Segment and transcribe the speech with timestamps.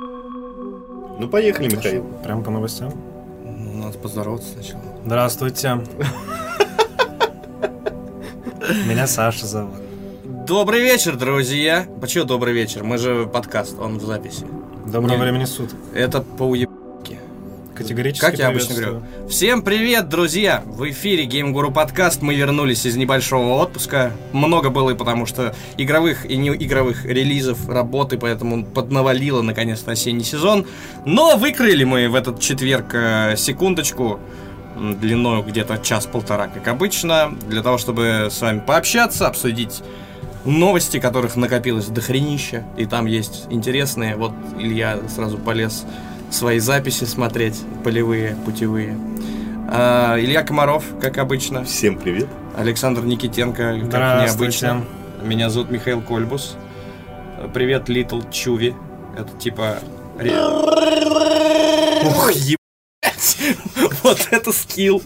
[0.00, 2.04] Ну, поехали, Михаил.
[2.22, 2.92] Прям по новостям.
[3.44, 4.82] Ну, надо поздороваться сначала.
[5.04, 5.80] Здравствуйте.
[8.86, 9.74] Меня Саша зовут.
[10.46, 11.88] Добрый вечер, друзья.
[12.00, 12.84] Почему добрый вечер?
[12.84, 14.46] Мы же подкаст, он в записи.
[14.86, 15.76] Доброго Не- времени суток.
[15.94, 16.70] Это по уеб...
[17.78, 19.02] Категорически Как я обычно говорю.
[19.28, 20.64] Всем привет, друзья!
[20.66, 22.22] В эфире Game Guru подкаст.
[22.22, 24.10] Мы вернулись из небольшого отпуска.
[24.32, 30.66] Много было, потому что игровых и не игровых релизов, работы, поэтому поднавалило наконец-то осенний сезон.
[31.04, 34.18] Но выкрыли мы в этот четверг э, секундочку
[34.76, 39.82] длиной где-то час-полтора, как обычно, для того, чтобы с вами пообщаться, обсудить
[40.44, 44.16] новости, которых накопилось до хренища, и там есть интересные.
[44.16, 45.84] Вот Илья сразу полез
[46.30, 48.96] свои записи смотреть, полевые, путевые.
[49.70, 51.64] А, Илья Комаров, как обычно.
[51.64, 52.28] Всем привет.
[52.56, 54.84] Александр Никитенко, как необычно.
[55.22, 56.56] Меня зовут Михаил Кольбус.
[57.54, 58.74] Привет, Литл Чуви.
[59.16, 59.78] Это типа...
[62.06, 62.58] Ух, ебать!
[64.02, 65.02] Вот это скилл.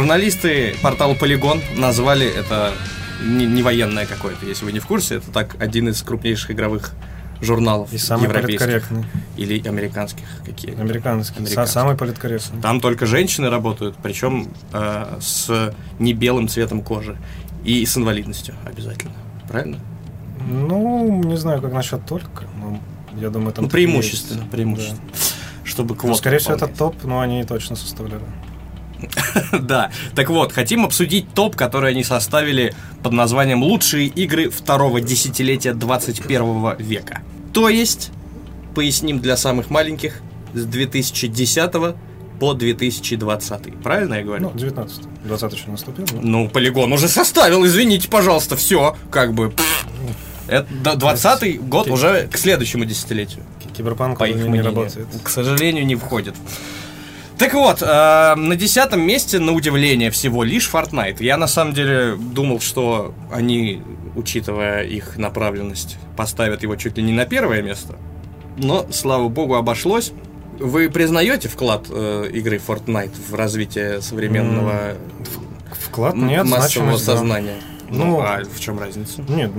[0.00, 2.74] Журналисты портала Полигон назвали это
[3.24, 6.92] не, не военное какое-то, если вы не в курсе, это так один из крупнейших игровых
[7.40, 9.04] журналов И самый европейских политкорректный.
[9.38, 10.78] или американских какие.
[10.78, 11.40] Американский.
[11.44, 12.60] Са- Самый политкорректный.
[12.60, 17.16] Там только женщины работают, причем э, с не белым цветом кожи
[17.64, 19.14] и с инвалидностью обязательно,
[19.48, 19.78] правильно?
[20.46, 22.44] Ну, не знаю, как насчет только.
[22.60, 22.78] но
[23.18, 24.50] я думаю, там ну преимущественно, есть.
[24.50, 25.00] преимущественно,
[25.64, 26.00] чтобы Да.
[26.00, 26.08] квоту.
[26.08, 28.22] Ну, скорее всего, это топ, но они точно составляют.
[29.60, 35.72] Да, так вот, хотим обсудить топ, который они составили под названием «Лучшие игры второго десятилетия
[35.72, 37.22] 21 века».
[37.52, 38.10] То есть,
[38.74, 40.20] поясним для самых маленьких,
[40.54, 41.72] с 2010
[42.38, 43.82] по 2020.
[43.82, 44.50] Правильно я говорю?
[44.52, 46.04] Ну, 19 20 еще наступил.
[46.06, 46.18] да?
[46.20, 49.50] Ну, полигон уже составил, извините, пожалуйста, все, как бы.
[49.50, 49.86] пф.
[50.48, 53.42] Это 20 год уже к следующему десятилетию.
[53.62, 55.08] Ки- Киберпанк По их не, работает.
[55.22, 56.34] К сожалению, не входит.
[57.38, 61.16] Так вот, э, на десятом месте, на удивление, всего лишь Fortnite.
[61.22, 63.82] Я на самом деле думал, что они,
[64.14, 67.96] учитывая их направленность, поставят его чуть ли не на первое место.
[68.56, 70.12] Но, слава богу, обошлось.
[70.58, 74.94] Вы признаете вклад э, игры Fortnite в развитие современного
[75.72, 76.60] Вклад м- нет, массового
[76.96, 77.12] значимость, да.
[77.16, 77.54] сознания?
[77.90, 79.22] Ну, Ну, а в чем разница?
[79.28, 79.52] Нет,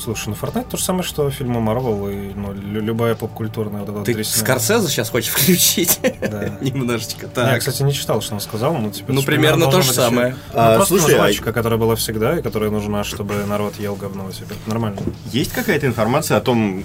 [0.00, 3.88] слушай, ну Fortnite то же самое, что фильмы Марвел и ну, лю- любая поп-культурная вот
[3.90, 4.40] эта Ты дресня.
[4.40, 6.00] Скорсезе сейчас хочешь включить?
[6.20, 6.56] Да.
[6.60, 7.26] Немножечко.
[7.26, 7.58] Я, Так.
[7.60, 9.12] кстати, не читал, что он сказал, но типа...
[9.12, 10.36] Ну, примерно то же самое.
[10.54, 13.94] А, ну, просто слушай, а- жвачка, которая была всегда и которая нужна, чтобы народ ел
[13.94, 14.56] говно себе.
[14.66, 15.00] Нормально.
[15.26, 16.84] Есть какая-то информация о том,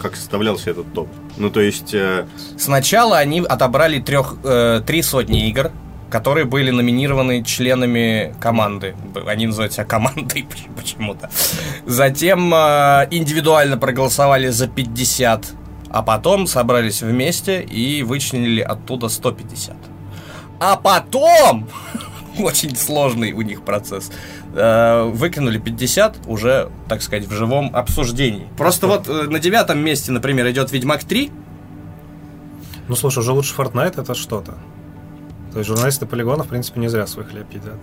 [0.00, 1.08] как составлялся этот топ?
[1.36, 2.26] Ну, то есть, э,
[2.58, 5.70] Сначала они отобрали трех, э, три сотни игр,
[6.16, 8.94] которые были номинированы членами команды.
[9.26, 11.28] Они называют себя командой поч- почему-то.
[11.84, 15.44] Затем э, индивидуально проголосовали за 50,
[15.90, 19.76] а потом собрались вместе и вычленили оттуда 150.
[20.58, 21.68] А потом,
[22.38, 24.10] очень сложный у них процесс,
[24.54, 28.48] э, выкинули 50 уже, так сказать, в живом обсуждении.
[28.56, 31.30] Просто вот э, на девятом месте, например, идет Ведьмак 3,
[32.88, 34.54] Ну, слушай, уже лучше Fortnite это что-то.
[35.56, 37.78] То есть журналисты полигона, в принципе, не зря свой хлеб едят.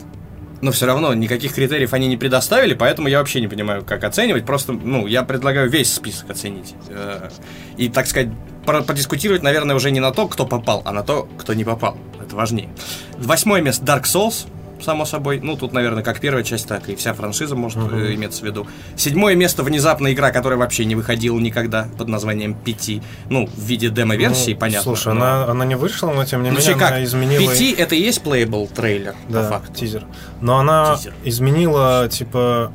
[0.61, 4.45] Но все равно никаких критериев они не предоставили, поэтому я вообще не понимаю, как оценивать.
[4.45, 6.75] Просто, ну, я предлагаю весь список оценить.
[6.89, 7.31] Э,
[7.77, 8.29] И, так сказать,
[8.63, 11.97] подискутировать, наверное, уже не на то, кто попал, а на то, кто не попал.
[12.23, 12.69] Это важнее.
[13.17, 14.45] Восьмое место Dark Souls,
[14.81, 15.39] само собой.
[15.41, 17.95] Ну, тут, наверное, как первая часть, так и вся франшиза может Мгм.
[17.95, 18.67] э, иметься в виду.
[18.95, 23.01] Седьмое место внезапная игра, которая вообще не выходила никогда под названием Пяти.
[23.29, 24.83] Ну, в виде демо-версии, Ну, понятно.
[24.83, 26.91] Слушай, но- она, она не вышла, но тем не Ну, менее как?
[26.91, 27.39] она изменила...
[27.51, 29.73] Пяти это и есть плейбл трейлер, Да, по факту.
[29.75, 30.03] тизер.
[30.41, 31.13] Но она Тизер.
[31.23, 32.71] изменила, типа,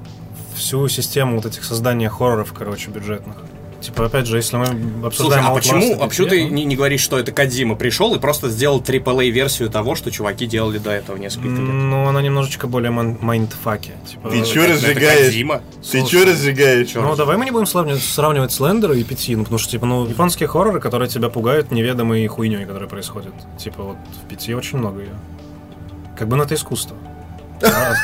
[0.54, 3.36] всю систему вот этих создания хорроров, короче, бюджетных.
[3.81, 6.65] Типа, опять же, если мы Слушай, обсуждаем а Outlast почему, а почему ты GTA, не,
[6.65, 10.91] не говоришь, что это Кадзима пришел и просто сделал AAA-версию того, что чуваки делали до
[10.91, 11.59] этого несколько лет?
[11.60, 13.92] Ну, она немножечко более mind- mindfucky.
[14.04, 15.27] Типа, Ты чё разжигаешь?
[15.27, 15.63] Кодзима.
[15.92, 16.92] Ты чё разжигаешь?
[16.95, 20.07] Ну, давай мы не будем сравнивать, сравнивать Слендера и P.T., ну, потому что, типа, ну,
[20.09, 23.33] японские хорроры, которые тебя пугают неведомой хуйней, которая происходит.
[23.59, 24.54] Типа, вот в P.T.
[24.54, 25.15] очень много ее.
[26.19, 26.97] Как бы, ну, это искусство.
[27.63, 27.95] А,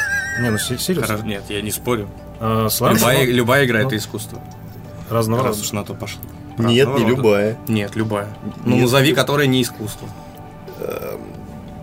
[0.40, 1.18] Не, ну, се- серьезно.
[1.24, 2.08] Нет, я не спорю.
[2.40, 4.40] А, Слендер, Любая, ну, любая игра ну, это искусство.
[5.14, 6.20] Разного Раз уж на то пошло.
[6.58, 7.04] Нет, не рода.
[7.04, 7.58] любая.
[7.68, 8.28] Нет, любая.
[8.64, 8.82] Ну, Нет.
[8.82, 10.08] назови, которая не искусство.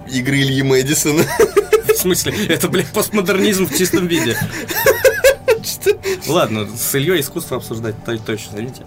[0.10, 1.24] Игры Ильи Мэдисона.
[1.88, 4.36] В смысле, это, блядь, постмодернизм в чистом виде.
[5.64, 5.92] что...
[6.28, 8.86] Ладно, с Ильей искусство обсуждать то- точно, извините.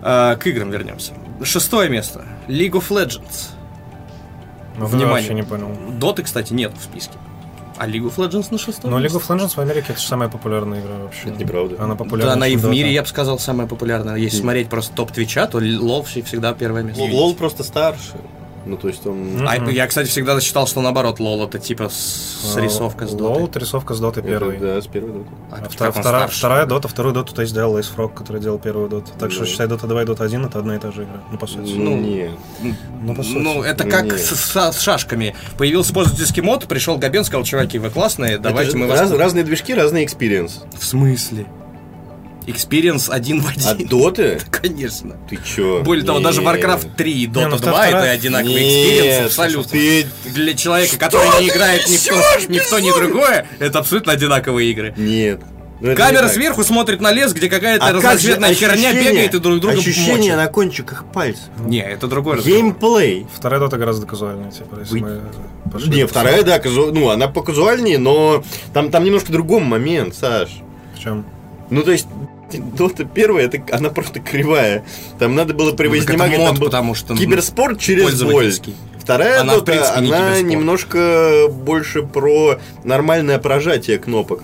[0.00, 1.12] А, К играм вернемся.
[1.42, 2.24] Шестое место.
[2.48, 3.50] League of Legends.
[4.76, 5.14] Ну, Внимание.
[5.14, 5.76] вообще не понял.
[5.98, 7.14] Доты, кстати, нет в списке.
[7.78, 9.18] А League of Legends на шестом Но League месте?
[9.18, 11.28] of Legends в Америке это же самая популярная игра вообще.
[11.28, 11.76] Это неправда.
[11.78, 12.32] Она Да, популярна.
[12.32, 14.16] она и в мире, я бы сказал, самая популярная.
[14.16, 17.02] Если смотреть просто топ Твича, то лол всегда первое место.
[17.02, 18.12] Лол просто старше.
[18.68, 19.46] Ну, то есть он...
[19.48, 21.94] А я, кстати, всегда считал, что наоборот, лол это типа с,
[22.52, 23.44] с А, рисовка с Лол, дотой.
[23.44, 24.58] это рисовка с доты Это, первой.
[24.58, 25.26] Да, с первой доты.
[25.50, 26.38] А А он вторая, старше?
[26.38, 29.10] вторая дота, вторую доту то есть сделал IceFrog, который делал первую доту.
[29.18, 29.46] Так что Да.
[29.46, 31.22] считай, дота 2 и дота 1 это одна и та же игра.
[31.32, 31.72] Ну, по сути.
[31.72, 32.30] Ну, нет.
[33.02, 33.38] Ну, по сути.
[33.38, 35.34] Ну, это как с, с- с шашками.
[35.56, 39.00] Появился пользовательский мод, пришел Габен, сказал, чуваки, вы классные, давайте Это мы вас...
[39.00, 40.62] раз- разные движки, разный experience.
[40.78, 41.46] В смысле?
[42.48, 43.86] Experience один в А один.
[43.88, 44.40] доты?
[44.50, 45.16] Конечно.
[45.28, 45.82] Ты чё?
[45.82, 46.40] Более того, даже.
[46.40, 49.70] Warcraft 3 и Dota ну, 2 вторая- это одинаковый experience абсолютно.
[49.72, 54.94] ты- Для человека, который не играет ни в то, ни другое, это абсолютно одинаковые игры.
[54.96, 55.40] Нет.
[55.80, 56.34] Ну, это Камера не так.
[56.34, 59.76] сверху смотрит на лес, где какая-то А как разноцветная херня ощущение- бегает и друг друга
[59.78, 60.36] Ощущение мочит.
[60.36, 61.44] на кончиках пальцев.
[61.60, 62.58] Не, это другой разговор.
[62.60, 63.26] Геймплей.
[63.32, 67.28] Вторая дота гораздо казуальнее, типа, если Вы- мы пошли Не, вторая, да, казу- ну, она
[67.28, 68.42] показуальнее, но
[68.74, 70.48] там, там немножко другой момент, Саш.
[70.96, 71.24] В чем?
[71.70, 72.08] Ну, то есть,
[72.52, 74.84] Дота первая, это, она просто кривая.
[75.18, 78.52] Там надо было Ну, так это превознемогать, мод, потому что ну, киберспорт через боль.
[78.98, 80.50] Вторая Она, Дота, принципе, не она киберспорт.
[80.50, 84.42] немножко больше про нормальное прожатие кнопок.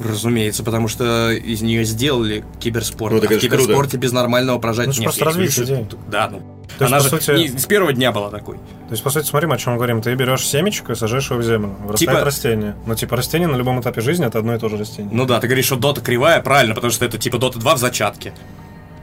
[0.00, 3.12] Разумеется, потому что из нее сделали киберспорт.
[3.12, 3.40] Ну, а в ж круто.
[3.40, 5.04] киберспорте без нормального прожатия Ну, это нет.
[5.06, 5.86] просто развитие идеи.
[6.10, 6.38] Да, ну.
[6.78, 8.56] То есть, Она по же сути- не с первого дня была такой.
[8.56, 10.00] То есть, по сути, смотри, мы о чем говорим.
[10.00, 11.74] Ты берешь семечко и сажаешь его в землю.
[11.84, 12.76] Вырастает Типа- растение.
[12.86, 15.10] Но типа растение на любом этапе жизни это одно и то же растение.
[15.12, 17.78] Ну да, ты говоришь, что дота кривая, правильно, потому что это типа дота 2 в
[17.78, 18.32] зачатке.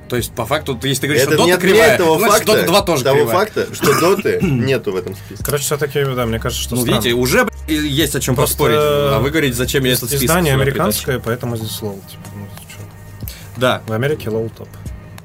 [0.09, 2.38] То есть, по факту, если ты говоришь, Это что не дота кривая, отменяет того значит,
[2.38, 3.36] факта, дота 2 тоже того кривая.
[3.36, 5.44] факта, что доты нету в этом списке.
[5.44, 6.95] Короче, все-таки, да, мне кажется, что Ну, странно.
[7.01, 8.77] видите, уже есть о чем Просто, поспорить.
[8.80, 12.01] А вы говорите, зачем я этот список Издание американское, поэтому здесь лол.
[12.09, 12.48] Типа, ну?
[13.57, 14.69] Да, В Америке лол топ.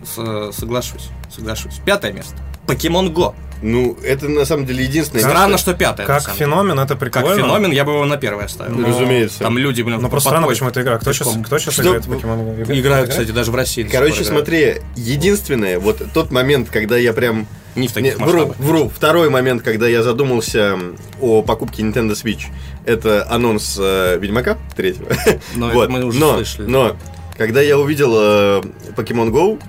[0.05, 1.75] с- соглашусь, соглашусь.
[1.85, 2.35] Пятое место.
[2.67, 3.35] Pokemon Go.
[3.63, 5.23] Ну, это на самом деле единственное.
[5.23, 6.05] Странно, место- что пятое.
[6.05, 7.29] Как феномен это прикольно.
[7.29, 8.75] Как феномен, я бы его на первое оставил.
[8.75, 9.39] Ну, разумеется.
[9.39, 10.99] Там люди, блин, Но просто странно, почему это игра.
[10.99, 12.79] Кто сейчас, кто сейчас Что- играет в Покемон Go?
[12.79, 13.85] Играют, кстати, даже в России.
[13.85, 17.47] Короче, смотри, единственное, вот тот момент, когда я прям...
[17.75, 18.93] Не в таких Не, вру, вру.
[18.95, 20.79] Второй момент, когда я задумался
[21.23, 22.43] о покупке Nintendo Switch,
[22.85, 25.09] это анонс э, Ведьмака третьего.
[25.55, 25.89] Но это вот.
[25.89, 26.67] мы уже но, слышали.
[26.67, 26.97] но,
[27.39, 28.63] когда я увидел э,
[28.95, 29.63] Pokemon Go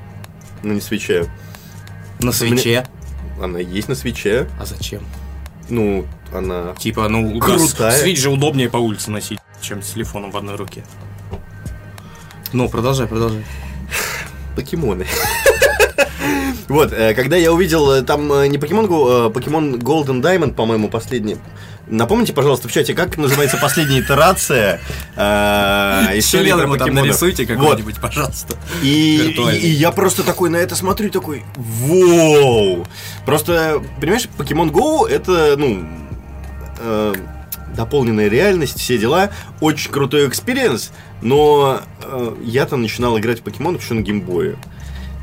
[0.64, 1.28] на не свече,
[2.24, 2.86] На свече.
[3.42, 5.02] она есть на свече, А зачем?
[5.70, 6.74] ну, она...
[6.78, 7.92] Типа, ну, Крутая.
[7.92, 10.84] свич же удобнее по улице носить, чем с телефоном в одной руке.
[12.54, 13.44] Ну, продолжай, продолжай.
[14.56, 15.06] покемоны.
[16.70, 18.60] Вот, э, когда я увидел э, там э, не а
[19.30, 21.38] Pokemon Golden Diamond, по-моему, последний.
[21.88, 24.80] Напомните, пожалуйста, в чате, как называется последняя итерация
[25.18, 27.06] э, истории про ему там покемонов.
[27.06, 27.56] нарисуйте Вот.
[27.58, 28.56] какой-нибудь, пожалуйста.
[28.82, 29.60] И, Виртуальный.
[29.60, 32.88] и- и я просто такой на это смотрю, такой, воу!
[33.26, 35.86] Просто, понимаешь, Pokemon Go это, ну,
[36.80, 37.14] э,
[37.76, 40.92] дополненная реальность, все дела, очень крутой experience,
[41.22, 44.56] но э, я-то начинал играть в покемонов еще на геймбое.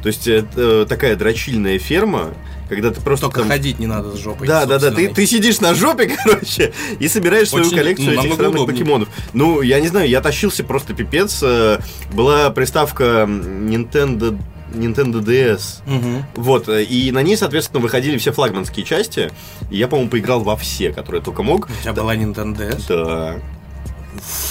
[0.03, 2.35] То есть это такая дрочильная ферма,
[2.70, 3.49] когда ты просто Только там...
[3.49, 4.46] ходить не надо с жопой.
[4.46, 4.93] Да, да, да.
[4.93, 8.78] Ты, ты сидишь на жопе, короче, и собираешь свою Очень, коллекцию ну, этих странных удобнее.
[8.78, 9.08] покемонов.
[9.32, 11.40] Ну, я не знаю, я тащился просто пипец.
[11.43, 11.81] Э,
[12.12, 14.38] Была приставка Nintendo
[14.72, 15.82] Nintendo DS.
[15.84, 16.25] Мгм.
[16.37, 19.33] Вот, э, и на ней, соответственно, выходили все флагманские части.
[19.68, 21.68] И я, по-моему, поиграл во все, которые только мог.
[21.68, 22.85] У тебя была Nintendo DS?
[22.88, 23.37] Да.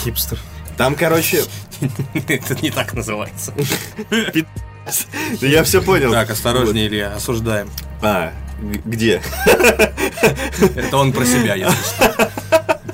[0.04, 0.38] Хипстер.
[0.78, 1.44] Там, короче,
[2.28, 3.54] Это не так называется.
[5.42, 6.12] я все понял.
[6.12, 7.70] Так, осторожнее, Илья, осуждаем.
[8.02, 8.34] А,
[8.86, 9.22] где?
[10.76, 12.32] Это он про себя, если что.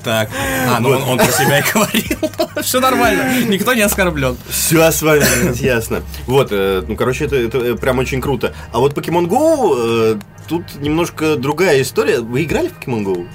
[0.03, 0.29] Так.
[0.69, 2.17] А, ну он, он про себя и говорил.
[2.61, 3.43] Все нормально.
[3.47, 4.37] Никто не оскорблен.
[4.47, 5.25] Все с вами
[5.63, 6.03] ясно.
[6.27, 8.53] Вот, э, ну, короче, это, это э, прям очень круто.
[8.71, 12.19] А вот Pokemon Go, э, тут немножко другая история.
[12.19, 13.27] Вы играли в Pokemon Go?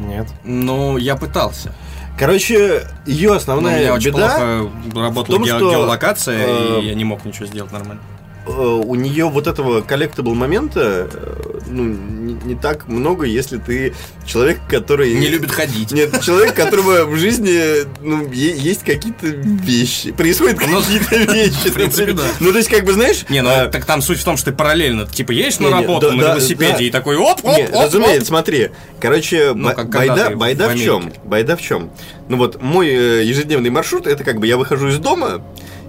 [0.00, 0.26] Нет.
[0.42, 1.72] Ну, я пытался.
[2.18, 6.80] Короче, ее Но у основная меня очень беда, плохо работала том, ге- что, геолокация, э,
[6.82, 8.00] и я не мог ничего сделать нормально.
[8.46, 13.94] Э, у нее вот этого collectable момента, э, ну, не, не так много, если ты
[14.26, 15.14] человек, который...
[15.14, 15.92] Не любит ходить.
[15.92, 20.12] Нет, человек, которого в жизни ну, есть какие-то вещи.
[20.12, 21.70] Происходят Ну, какие-то вещи.
[21.70, 22.24] в принципе, да.
[22.40, 23.24] Ну, то есть, как бы, знаешь...
[23.28, 26.12] Не, ну а, так там суть в том, что ты параллельно, типа, едешь на работу
[26.12, 28.70] на велосипеде и такой оп, оп, разумеется, смотри.
[29.00, 31.12] Короче, Ну, байда, в чем?
[31.24, 31.90] Байда в чем?
[32.28, 35.44] Ну вот, мой э, ежедневный маршрут, это как бы я выхожу из дома,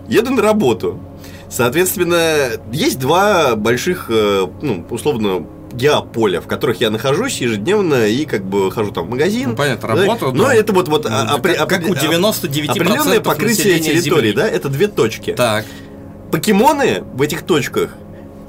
[0.07, 0.99] еду на работу.
[1.53, 8.43] Соответственно, есть два больших, э, ну, условно, геополя, в которых я нахожусь ежедневно и как
[8.43, 9.51] бы хожу там в магазин.
[9.51, 9.95] Ну, понятно, да.
[10.01, 10.55] работу, Но да.
[10.55, 14.33] это вот, вот Ну, а- апре- как- как у апре- 99% определенное покрытие территории, Земли.
[14.33, 15.33] да, это две точки.
[15.33, 15.65] Так.
[16.31, 17.91] Покемоны в этих точках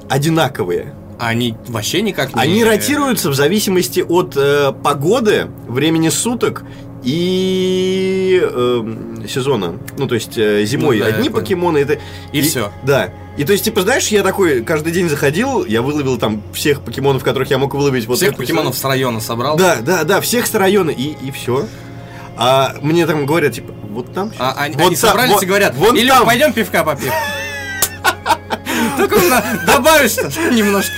[0.09, 0.93] одинаковые.
[1.19, 2.41] Они вообще никак не...
[2.41, 6.63] Они ротируются в зависимости от э, погоды, времени суток
[7.05, 9.77] и эм, сезона.
[9.97, 11.99] Ну, то есть э, зимой Ну да, одни покемоны, это...
[12.31, 12.71] И всё.
[12.83, 13.11] Да.
[13.37, 17.23] И то есть, типа, знаешь, я такой каждый день заходил, я выловил там всех покемонов,
[17.23, 18.05] которых я мог выловить.
[18.07, 19.57] Вот Всех эту- покемонов с района собрал.
[19.57, 21.67] Да, да, да, всех с района, и, и все.
[22.37, 24.31] А мне там говорят, типа, вот там.
[24.39, 26.25] А они, Вот они там, собрались вот- и говорят, вон или там.
[26.25, 27.11] пойдем пивка попьем.
[28.97, 29.17] Только
[29.65, 30.15] добавишь
[30.53, 30.91] немножко.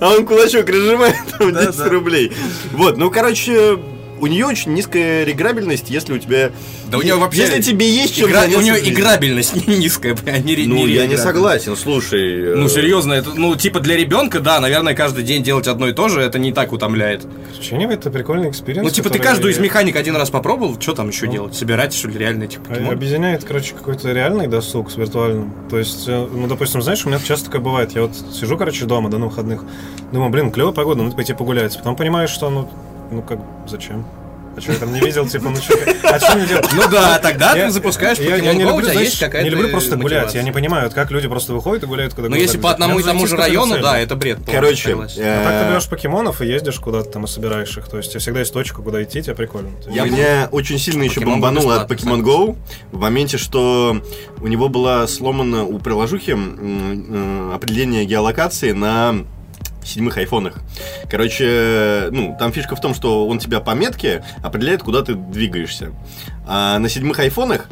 [0.00, 1.88] А он кулачок разжимает, там Да, 10 да.
[1.88, 2.32] рублей.
[2.72, 3.78] Вот, ну, короче,
[4.24, 6.50] у нее очень низкая реиграбельность, если у тебя...
[6.90, 10.54] Да у неё вообще Если тебе есть чем Игра- у нее играбельность низкая, а не
[10.54, 12.52] ре- Ну, я не согласен, слушай.
[12.52, 15.92] э, Ну, серьезно, это, ну, типа для ребенка, да, наверное, каждый день делать одно и
[15.92, 17.26] то же, это не так утомляет.
[17.52, 18.84] Короче, это прикольный experience.
[18.84, 21.54] Ну, типа, ты каждую из механик один раз попробовал, что там еще делать?
[21.54, 22.92] Собирать, что ли, реально этих а- покемонов?
[22.94, 25.52] Объединяет, короче, какой-то реальный досуг с виртуальным.
[25.70, 27.92] То есть, э, ну, допустим, знаешь, у меня часто такое бывает.
[27.92, 29.64] Я вот сижу, короче, дома, да, на выходных.
[30.12, 31.76] Думаю, блин, клевая погода, надо пойти погулять.
[31.76, 32.70] Потом понимаешь, что, ну,
[33.14, 34.04] ну как, зачем?
[34.56, 36.68] А что, я там не видел, типа, ну что, а что мне делать?
[36.74, 39.50] Ну да, тогда Я- ты запускаешь я, я не люблю, тебя знаешь, есть какая-то не
[39.50, 40.12] люблю просто гулять.
[40.12, 40.38] мотивация.
[40.38, 43.00] Я не понимаю, вот как люди просто выходят и гуляют куда Ну, если по одному
[43.00, 44.38] и тому же району, да, это бред.
[44.46, 44.98] Короче, А
[45.44, 47.88] так ты берешь покемонов и ездишь куда-то там и собираешь их.
[47.88, 49.70] То есть, у тебя всегда есть точка, куда идти, тебе прикольно.
[49.88, 52.56] Я меня очень сильно еще бомбануло от Pokemon Go
[52.92, 54.00] в моменте, что
[54.40, 59.24] у него была сломана у приложухи э, определение геолокации на
[59.84, 60.54] седьмых айфонах.
[61.10, 65.92] Короче, ну, там фишка в том, что он тебя по метке определяет, куда ты двигаешься.
[66.46, 67.66] А на седьмых айфонах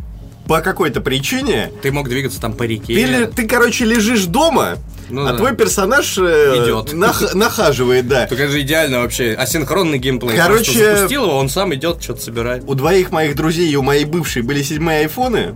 [0.47, 2.95] по какой-то причине Ты мог двигаться там по реке.
[2.95, 4.77] ты, ты, короче, лежишь дома,
[5.09, 5.37] Ну а да.
[5.39, 6.93] твой персонаж э, Идёт.
[6.93, 8.25] нах- нахаживает, да.
[8.25, 9.35] Это же идеально вообще.
[9.35, 10.37] Асинхронный геймплей.
[10.37, 12.65] Короче- Просто запустил его, он сам идет, что-то собирает.
[12.67, 15.55] у двоих моих друзей и у моей бывшей были седьмые айфоны.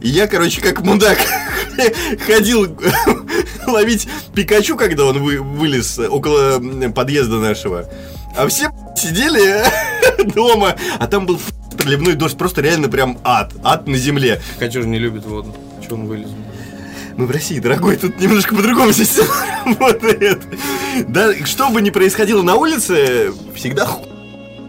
[0.00, 1.18] И я, короче, как мудак
[2.26, 2.74] ходил
[3.66, 6.60] ловить Пикачу, когда он вы- вылез около
[6.94, 7.88] подъезда нашего.
[8.36, 9.64] А все сидели
[10.34, 11.38] дома, а там был
[11.76, 14.40] проливной дождь, просто реально прям ад, ад на земле.
[14.54, 15.54] Пикачу же не любит воду.
[15.86, 16.28] Че он вылез?
[17.16, 19.28] Мы в России, дорогой, тут немножко по-другому система
[19.66, 20.40] работает.
[21.08, 23.84] Да, что бы ни происходило на улице, всегда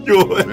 [0.06, 0.46] хуёво.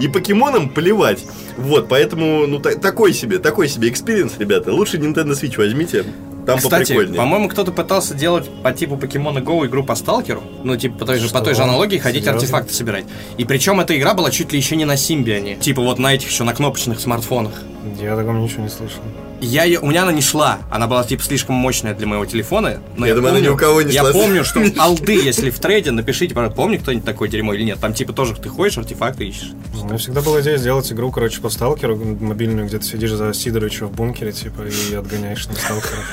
[0.00, 1.24] И покемонам плевать.
[1.56, 4.72] Вот, поэтому, ну, та- такой себе, такой себе experience, ребята.
[4.72, 6.04] Лучше Nintendo Switch возьмите,
[6.46, 7.16] там Кстати, поприкольнее.
[7.16, 10.42] по-моему, кто-то пытался делать по типу Pokemon Go игру по сталкеру.
[10.62, 12.40] Ну, типа, по той же, по той же аналогии ходить Серьезно?
[12.40, 13.04] артефакты собирать.
[13.38, 15.56] И причем эта игра была чуть ли еще не на Symbian е.
[15.56, 17.52] Типа вот на этих еще на кнопочных смартфонах.
[18.00, 19.00] Я о таком ничего не слышал.
[19.40, 22.80] Я ее, у меня она не шла, она была типа слишком мощная для моего телефона.
[22.96, 24.12] Но Я думаю, она ни у кого не Я шла.
[24.12, 27.78] помню, что олды, если в треде, напишите, пожалуйста, помню кто-нибудь такое дерьмо или нет.
[27.78, 29.52] Там типа тоже ты ходишь, артефакты ищешь.
[29.80, 33.34] У меня всегда была идея сделать игру, короче, по сталкеру мобильную, где ты сидишь за
[33.34, 36.04] Сидоровича в бункере, типа, и отгоняешь там сталкеров.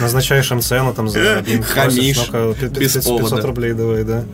[0.00, 1.94] Назначаешь им цену там за один Хамишь.
[2.16, 3.46] просишь, ну-ка, пи- Без 500 повода.
[3.46, 4.24] рублей давай, да.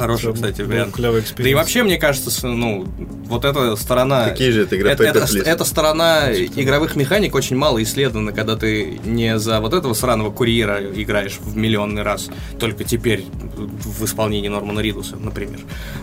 [0.00, 0.94] Хороший, кстати, вариант.
[0.94, 2.86] клевый Да и вообще, мне кажется, ну,
[3.26, 4.28] вот эта сторона...
[4.30, 8.98] Какие же это игра это, это- эта сторона игровых механик очень мало исследована, когда ты
[9.04, 12.28] не за вот этого сраного курьера играешь в миллионный раз,
[12.58, 13.24] только теперь
[13.56, 15.60] в исполнении Нормана Ридуса, например.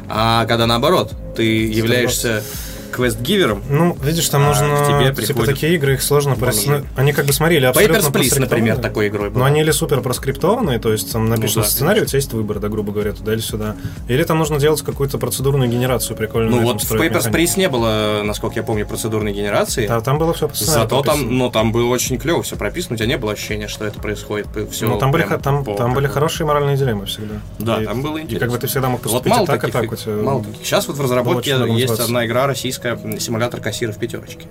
[0.08, 2.44] А когда наоборот, ты являешься
[2.98, 7.14] квест-гивером, Ну, видишь, там А, нужно, к тебе типа, такие игры, их сложно ну, Они
[7.14, 9.40] как бы смотрели абсолютно Papers, Please, например, такой игрой был.
[9.40, 12.34] Но они или супер проскриптованные, то есть там написан Ну да, сценарий, у тебя есть
[12.34, 13.76] выбор, да, грубо говоря, туда или сюда.
[14.08, 16.56] Или там нужно делать какую-то процедурную генерацию прикольную.
[16.62, 17.32] Ну вот в Papers.
[17.32, 19.88] Please не было, насколько я помню, процедурной генерации.
[19.88, 21.32] Да, там было все по Зато там, прописано.
[21.32, 24.48] ну, там было очень клево все прописано, у тебя не было ощущения, что это происходит.
[24.72, 27.36] Все Ну, там были, там, там были хорошие моральные дилеммы всегда.
[27.60, 28.48] Да, И- там было И интересно.
[28.48, 29.92] как бы ты всегда мог Вот поступить мало и так, и таких, так.
[29.92, 30.66] У тебя мало таких.
[30.66, 34.46] Сейчас вот в разработке есть одна игра российская, м, симулятор кассира в пятерочке.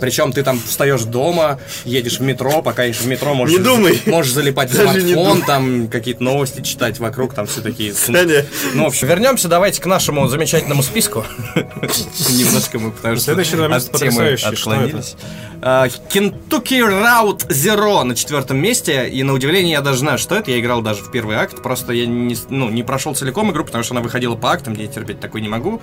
[0.00, 4.02] Причем ты там встаешь дома, едешь в метро, пока едешь в метро, можешь, Не думай.
[4.06, 7.94] можешь залипать в смартфон, там какие-то новости читать вокруг, там все такие.
[7.94, 11.24] Саня, Ну, в общем, вернемся давайте к нашему замечательному списку.
[11.54, 14.56] Немножко мы, потому что темы потрясающие.
[14.56, 15.16] Что отклонились.
[15.62, 19.08] Kentucky Route Zero на четвертом месте.
[19.08, 20.50] И на удивление я даже знаю, что это.
[20.50, 21.62] Я играл даже в первый акт.
[21.62, 24.82] Просто я не, ну, не прошел целиком игру, потому что она выходила по актам, где
[24.84, 25.80] я терпеть такой не могу.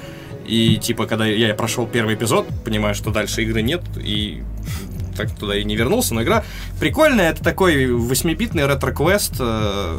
[0.52, 4.44] И типа, когда я прошел первый эпизод, понимаю, что дальше игры нет, и
[5.16, 6.14] так туда и не вернулся.
[6.14, 6.44] Но игра
[6.78, 7.30] прикольная.
[7.32, 9.98] Это такой восьмибитный ретро-квест э,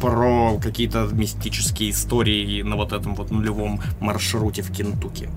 [0.00, 5.30] про какие-то мистические истории на вот этом вот нулевом маршруте в Кентукки.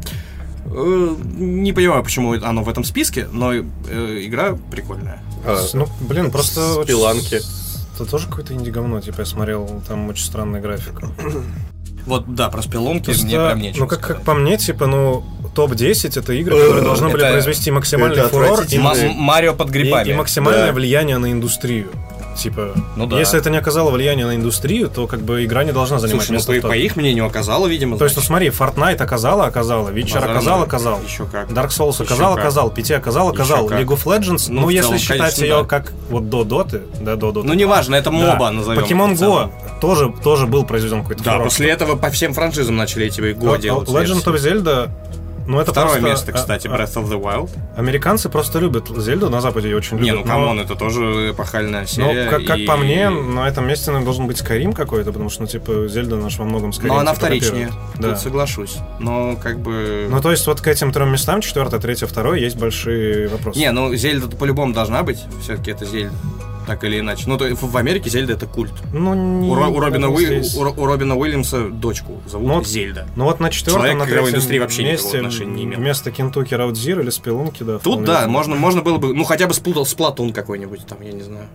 [0.66, 3.62] Э, Не понимаю, почему оно в этом списке, но э,
[4.24, 5.22] игра прикольная.
[5.46, 6.82] а, Ну, блин, просто...
[6.84, 7.40] спиланки.
[7.94, 11.08] это тоже какое-то инди-говно, типа я смотрел, там очень странная графика.
[12.10, 15.24] Вот, да, про спелунки Просто, мне прям нечего ну, как, как по мне, типа, ну,
[15.54, 19.72] топ-10 это игры, которые Э, должны были это- произвести максимальный фурор и, Марио под и-
[19.72, 20.10] грибами.
[20.10, 20.74] и максимальное Да.
[20.74, 21.88] влияние на индустрию.
[22.40, 23.20] Типа, Ну да.
[23.20, 26.32] если это не оказало влияния на индустрию, то как бы игра не должна занимать Слушай,
[26.32, 26.74] ну место по, в топе.
[26.74, 27.98] по их мнению оказала, видимо.
[27.98, 31.00] То есть, ну смотри, Fortnite оказала, оказала, Witcher Базар оказал, оказал.
[31.06, 31.50] Еще как.
[31.50, 32.44] Dark Souls Еще оказал, как.
[32.46, 33.70] оказал, PT оказал, Еще оказал.
[33.70, 35.64] League of Legends, Ну, ну, если целом, считать конечно, ее да.
[35.66, 37.48] как вот до доты, да, до доты.
[37.48, 38.16] Ну, неважно, это Да.
[38.18, 38.84] моба, назовем.
[38.84, 39.14] Pokemon.
[39.16, 41.44] Go тоже, тоже был произведен какой-то Да, фурор.
[41.48, 43.88] после этого по всем франшизам начали эти Go делать.
[43.90, 44.36] Legend of.
[44.38, 44.90] Zelda,
[45.50, 47.50] ну это Второе просто, место, кстати, а, а, Breath of the Wild.
[47.76, 50.26] Американцы просто любят Зельду, на Западе ее очень Не, ну любят.
[50.28, 52.30] но- come on, это тоже эпохальная Ну, серия.
[52.30, 55.42] как, как и- по мне, на этом месте наверное, должен быть Skyrim какой-то, потому что,
[55.42, 56.88] ну, типа, Зельда наш во многом Skyrim.
[56.88, 57.68] Но она типа, вторичнее.
[57.68, 58.00] копирует.
[58.00, 58.10] Да.
[58.10, 58.78] Тут соглашусь.
[59.00, 60.08] Но как бы...
[60.10, 63.60] Ну, то есть, вот к этим трем местам, четвертое, третье, второе, есть большие вопросы.
[63.60, 65.20] Не, ну Зельда по-любому должна быть.
[65.42, 66.14] Все-таки это Зельда.
[66.70, 67.24] Так или иначе.
[67.26, 68.72] Ну, то есть в Америке Зельда это культ.
[68.94, 73.08] ну, не, У, у Робина Уи- у у Робина Уильямса дочку зовут Ну, вот- Зельда.
[73.16, 75.80] Ну вот на четвертом, Человек на третьем индустрии вообще никакого месте отношения не имел.
[75.80, 77.80] вместо Кентуки Zero или Спелунки, да.
[77.80, 78.54] Тут да, возможно.
[78.54, 81.48] можно, можно было бы, ну хотя бы сплутал Сплатун какой-нибудь там, я не знаю.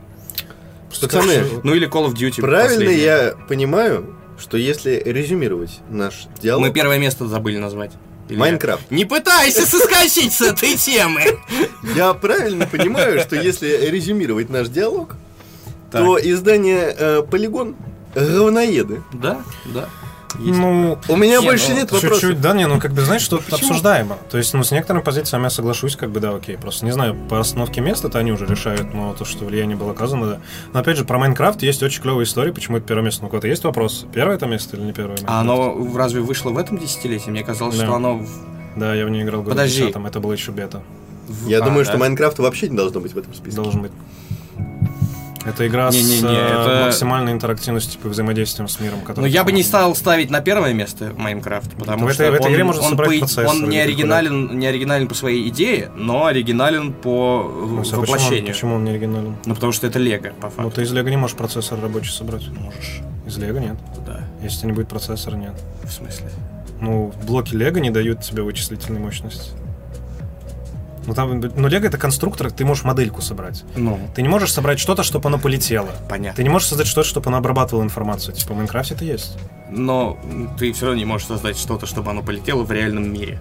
[0.89, 2.41] Просто Пацаны, Ну или Call of Duty.
[2.41, 3.05] Правильно последний.
[3.05, 6.61] я понимаю, что если резюмировать наш диалог...
[6.67, 7.93] Мы первое место забыли назвать.
[8.29, 8.91] Или Майнкрафт.
[8.91, 11.23] Не пытайся соскочить с этой темы!
[11.95, 15.17] Я правильно понимаю, что если резюмировать наш диалог,
[15.91, 16.03] Так.
[16.03, 17.77] то издание э, Полигон
[18.15, 19.03] говноеды.
[19.13, 19.89] Да, да.
[20.39, 20.59] Есть.
[20.59, 22.21] Ну, У меня Не, больше ну, нет вопросов.
[22.21, 23.57] Чуть-чуть, да, не, ну как бы, знаешь, что Почему?
[23.57, 24.19] обсуждаемо.
[24.31, 26.57] То есть, ну, с некоторыми позициями я соглашусь, как бы, да, окей.
[26.59, 29.93] Просто не знаю, по расстановке мест это они уже решают, но то, что влияние было
[29.93, 30.41] оказано, да.
[30.73, 33.23] Но опять же, про Майнкрафт есть очень клевая история, почему это первое место.
[33.23, 34.07] Ну, кого-то есть вопрос?
[34.13, 35.17] Первое это место или не первое?
[35.27, 35.77] А Майнкрафт?
[35.79, 37.31] оно разве вышло в этом десятилетии?
[37.31, 37.85] Мне казалось, Да.
[37.87, 38.19] что оно...
[38.19, 38.29] в-
[38.77, 39.83] Да, я в нее играл в году Подожди.
[39.87, 40.83] 10 это было еще бета.
[41.29, 41.91] в- Я А, думаю, да?
[41.93, 43.57] что Майнкрафта вообще не должно быть в этом списке.
[43.57, 43.93] Должен быть.
[45.45, 49.01] Это игра Не-не-не, с э, это- максимальной интерактивностью, типа, взаимодействием с миром.
[49.03, 52.33] который Ну, я бы не стал ставить на первое место Майнкрафт, потому В что этой-
[52.33, 55.47] в этой он, игре можно он, собрать по он не оригинален, не оригинален по своей
[55.49, 58.47] идее, но оригинален по Ну, а почему он- воплощению.
[58.53, 59.37] Почему он не оригинален?
[59.45, 60.71] Ну, потому что это Лего, по Ну, факту.
[60.71, 62.49] ты из Лего не можешь процессор рабочий собрать.
[62.49, 63.01] можешь.
[63.27, 63.77] Из Лего нет.
[64.07, 65.55] Да, Если не будет процессора, нет.
[65.83, 66.31] в смысле.
[66.81, 69.51] Ну, блоки Лего не дают тебе вычислительной мощности.
[71.07, 73.65] Ну, там, ну, Лего это конструктор, ты можешь модельку собрать.
[73.77, 75.89] Ну, Ты не можешь собрать что-то, чтобы оно полетело.
[76.09, 76.37] понятно.
[76.37, 78.35] Ты не можешь создать что-то, чтобы оно обрабатывало информацию.
[78.35, 79.37] Типа в Майнкрафте это есть.
[79.71, 80.19] Но
[80.59, 83.39] ты все равно не можешь создать что-то, чтобы оно полетело в реальном мире.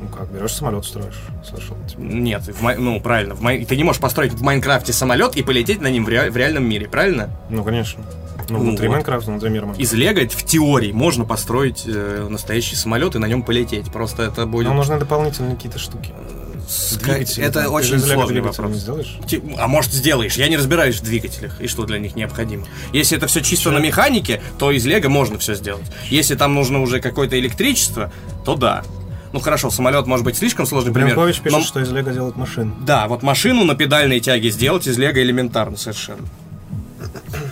[0.00, 1.18] Ну как, берешь самолет, строишь.
[1.48, 1.76] Слышал.
[1.88, 2.00] Типа.
[2.00, 5.42] Нет, в Май- ну правильно, в Май- ты не можешь построить в Майнкрафте самолет и
[5.42, 7.30] полететь на ним в, ре- в реальном мире, правильно?
[7.48, 8.02] Ну, конечно.
[8.50, 8.94] Ну, Ну внутри вот.
[8.94, 9.82] Майнкрафта, внутри мира Майнкрафта.
[9.82, 13.90] Из Лего в теории можно построить э, настоящий самолет и на нем полететь.
[13.90, 14.66] Просто это будет.
[14.66, 16.12] Нам нужны дополнительные какие-то штуки.
[16.98, 17.62] Двигатели, это.
[17.62, 18.76] Ты очень Лего сложный двигатели не вопрос.
[18.76, 19.18] сделаешь?
[19.26, 20.36] Ти- А может сделаешь?
[20.36, 22.66] Я не разбираюсь в двигателях и что для них необходимо.
[22.92, 25.86] Если это все чисто на механике, то из Лего можно все сделать.
[26.10, 28.12] Если там нужно уже какое-то электричество,
[28.44, 28.82] то да.
[29.32, 31.14] Ну хорошо, самолет может быть слишком сложный пример.
[31.14, 32.72] Блинкович пишет, но- что из Лего делают машины.
[32.80, 36.26] Да, вот машину на педальной тяге сделать из Лего элементарно совершенно.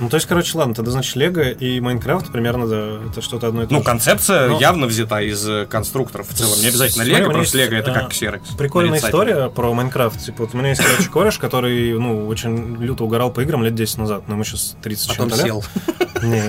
[0.01, 3.63] Ну, то есть, короче, ладно, тогда, значит, Лего и Майнкрафт примерно, да, это что-то одно
[3.63, 3.85] и то Ну, же.
[3.85, 6.59] концепция Ну, явно взята из э, конструкторов в целом.
[6.61, 8.49] Не обязательно Лего, просто есть, Лего это а, как ксерокс.
[8.57, 10.25] Прикольная история про Майнкрафт.
[10.25, 13.75] Типа, вот у меня есть, короче, кореш, который, ну, очень люто угорал по играм лет
[13.75, 15.65] 10 назад, но ему сейчас 30 с Потом чем-то сел.
[16.23, 16.43] Не,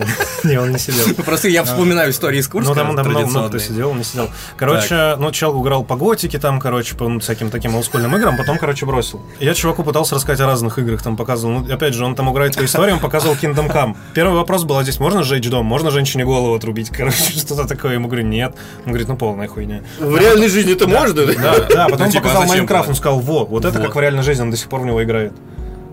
[0.44, 1.16] не, он не сидел.
[1.26, 4.30] Просто я вспоминаю истории из Курска Ну, там, там много, кто сидел, он не сидел.
[4.58, 8.58] Короче, ну, чел играл по готике, там, короче, по ну, всяким таким олдскульным играм, потом,
[8.58, 9.22] короче, бросил.
[9.40, 11.60] Я чуваку пытался рассказать о разных играх, там, показывал.
[11.60, 13.96] Ну, опять же, он там играет по историям, показывал Kingdom Come.
[14.14, 15.66] Первый вопрос был, а здесь можно сжечь дом?
[15.66, 16.90] Можно женщине голову отрубить?
[16.96, 17.92] Короче, что-то такое.
[17.92, 18.54] Я ему говорю, нет.
[18.86, 19.82] Он говорит, ну, полная хуйня.
[20.00, 21.14] В реальной жизни это можно?
[21.14, 24.00] Да, да, потом Ну, типа, а показал Майнкрафт, он сказал, во, вот это как в
[24.00, 25.34] реальной жизни, он до сих пор в него играет.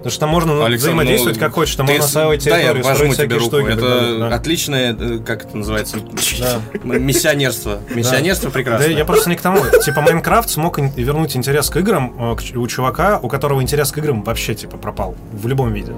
[0.00, 2.56] Потому что там можно ну, Александр, взаимодействовать ну, как хочешь, там ты можно осваивать Да,
[2.56, 3.50] я территорию, строить тебе всякие руку.
[3.50, 3.72] штуки.
[3.72, 4.28] Это далее, да.
[4.34, 5.98] отличное, э, как это называется?
[6.38, 6.60] Да.
[6.84, 7.80] Миссионерство.
[7.90, 8.86] Миссионерство Да, прекрасно.
[8.86, 9.58] я просто не к тому.
[9.84, 14.22] Типа, Майнкрафт смог вернуть интерес к играм э, у чувака, у которого интерес к играм
[14.22, 15.16] вообще, типа, пропал.
[15.32, 15.92] В любом виде.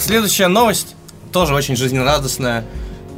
[0.00, 0.96] Следующая новость
[1.32, 2.64] тоже очень жизнерадостная.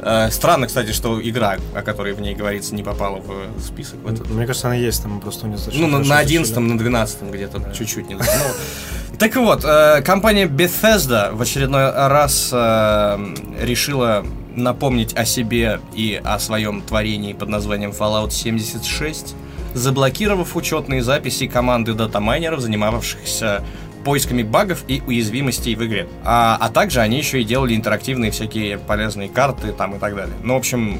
[0.01, 3.99] Э, Странно, кстати, что игра, о которой в ней говорится, не попала в список.
[4.03, 4.29] в этот.
[4.29, 8.09] Мне кажется, она есть, там просто не Ну, на, на 11 на 12 где-то, чуть-чуть
[8.09, 8.51] не дотянула.
[9.17, 16.37] Так вот, э, компания Bethesda в очередной раз э, решила напомнить о себе и о
[16.39, 19.35] своем творении под названием Fallout 76,
[19.73, 23.63] заблокировав учетные записи команды датамайнеров, занимавшихся
[24.03, 26.07] поисками багов и уязвимостей в игре.
[26.23, 30.35] А, а также они еще и делали интерактивные всякие полезные карты там и так далее.
[30.43, 30.97] Ну, в общем,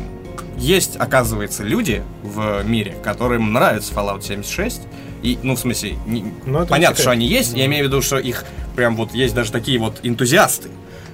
[0.58, 4.82] есть, оказывается, люди в мире, которым нравится Fallout 76,
[5.22, 7.56] И, ну, в смысле, не- Ну, понятно, что они есть.
[7.56, 8.44] Я имею в виду, что их
[8.76, 10.70] прям вот есть даже такие вот энтузиасты,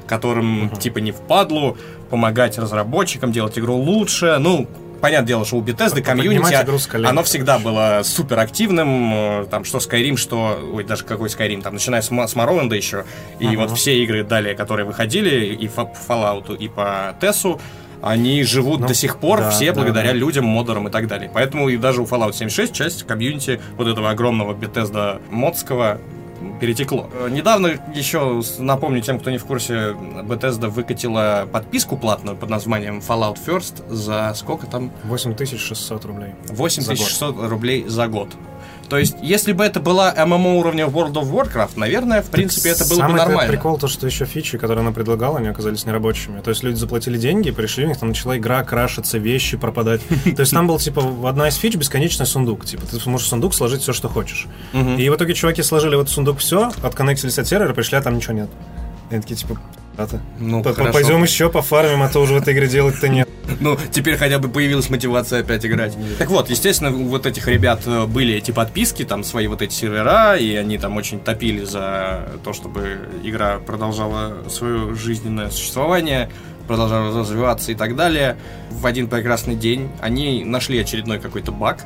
[0.08, 1.78] которым типа не впадлу
[2.10, 4.38] помогать разработчикам делать игру лучше.
[4.40, 4.68] Ну,
[5.00, 7.08] понятное дело, что у Bethesda комьюнити, колен.
[7.08, 11.74] оно всегда было супер активным, э, там, что Skyrim, что, ой, даже какой Skyrim, там,
[11.74, 13.06] начиная с, с еще,
[13.40, 17.60] и вот все игры далее, которые выходили, и по Fallout, и по Тессу,
[18.02, 20.18] они живут Ну, до сих пор да, все да, благодаря да.
[20.18, 21.30] людям, модерам и так далее.
[21.34, 26.00] Поэтому и даже у Fallout 76 часть комьюнити вот этого огромного Bethesda модского
[26.60, 27.10] перетекло.
[27.14, 33.00] Э, Недавно еще, напомню тем, кто не в курсе, Bethesda выкатила подписку платную под названием
[33.00, 34.92] Fallout First за сколько там?
[35.06, 36.32] 8600 рублей.
[36.50, 38.30] 8600 рублей за год.
[38.90, 42.86] То есть, если бы это была ММО уровня World of Warcraft, наверное, в принципе, это
[42.86, 43.52] было бы Самый нормально.
[43.52, 46.42] прикол то, что еще фичи, которые она предлагала, они оказались нерабочими.
[46.42, 50.02] То есть люди заплатили деньги, пришли, у них там начала игра крашиться, вещи пропадать.
[50.24, 52.66] То есть там был, типа, одна из фич бесконечный сундук.
[52.66, 54.48] Типа, ты можешь в сундук сложить все, что хочешь.
[54.74, 58.16] И в итоге чуваки сложили в этот сундук все, отконнектились от сервера, пришли, а там
[58.16, 58.50] ничего нет.
[59.10, 59.60] И они такие, типа,
[59.98, 63.28] «А-то, Ну, пойдем еще пофармим, а то уже в этой игре делать-то нет.
[63.60, 65.98] Ну, теперь хотя бы появилась мотивация опять играть.
[66.18, 70.38] Так вот, естественно, вот этих ребят э, были эти подписки, там свои вот эти сервера,
[70.38, 76.30] и они там очень топили за то, чтобы игра продолжала свое жизненное существование,
[76.68, 78.38] продолжала развиваться и так далее.
[78.70, 81.86] В один прекрасный день они нашли очередной какой-то баг,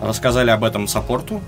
[0.00, 1.40] рассказали об этом саппорту.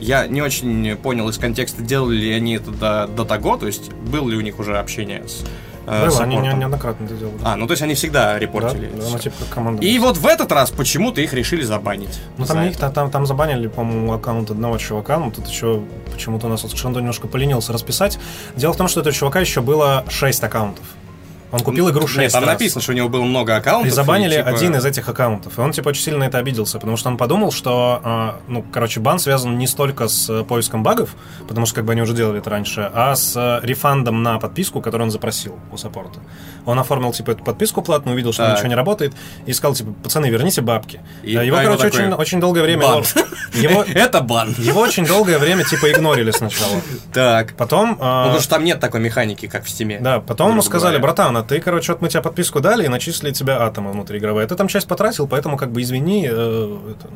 [0.00, 3.92] Я не очень понял из контекста, делали ли они это до, до того, то есть
[3.92, 5.44] было ли у них уже общение с
[5.90, 6.58] Было, они не- саппортом.
[6.60, 7.36] неоднократно это делали.
[7.44, 8.90] А, ну то есть они всегда Да, репортили.
[8.94, 9.82] да, ну, типа, команда.
[9.84, 12.20] И вот в этот раз почему-то их решили забанить.
[12.36, 16.50] Ну там, их, там, там забанили, по-моему, аккаунт одного чувака, но тут еще почему-то у
[16.50, 18.18] нас вот Шандо немножко поленился расписать.
[18.56, 20.84] Дело в том, что у этого чувака еще было 6 аккаунтов.
[21.50, 22.52] Он купил игру 6 Нет, там раз.
[22.52, 23.86] написано, что у него было много аккаунтов.
[23.90, 25.58] И забанили типа, один из этих аккаунтов.
[25.58, 29.00] И он, типа, очень сильно это обиделся, потому что он подумал, что, а, ну, короче,
[29.00, 31.14] бан связан не столько с э, поиском багов,
[31.48, 34.82] потому что, как бы, они уже делали это раньше, а с э, рефандом на подписку,
[34.82, 36.20] которую он запросил у саппорта.
[36.66, 38.56] Он оформил, типа, эту подписку платную, увидел, что Так.
[38.56, 39.14] ничего не работает,
[39.46, 41.00] и сказал, типа, пацаны, верните бабки.
[41.22, 42.82] И- Э, Его, а его короче, такой, очень, очень долгое время...
[42.86, 43.04] «Бан».
[43.54, 44.54] Его, Это бан.
[44.58, 46.82] его очень долгое время, типа, игнорили сначала.
[47.14, 47.54] Так.
[47.56, 47.96] Потом...
[48.00, 49.98] а, Ну, потому что там нет такой механики, как в стиме.
[50.00, 53.32] да, потом ему сказали, братан, а ты, короче, вот мы тебе подписку дали и начислили
[53.32, 54.46] тебе атомы внутриигровые.
[54.46, 57.08] Ты там часть потратил, поэтому, как бы, извини, э, это,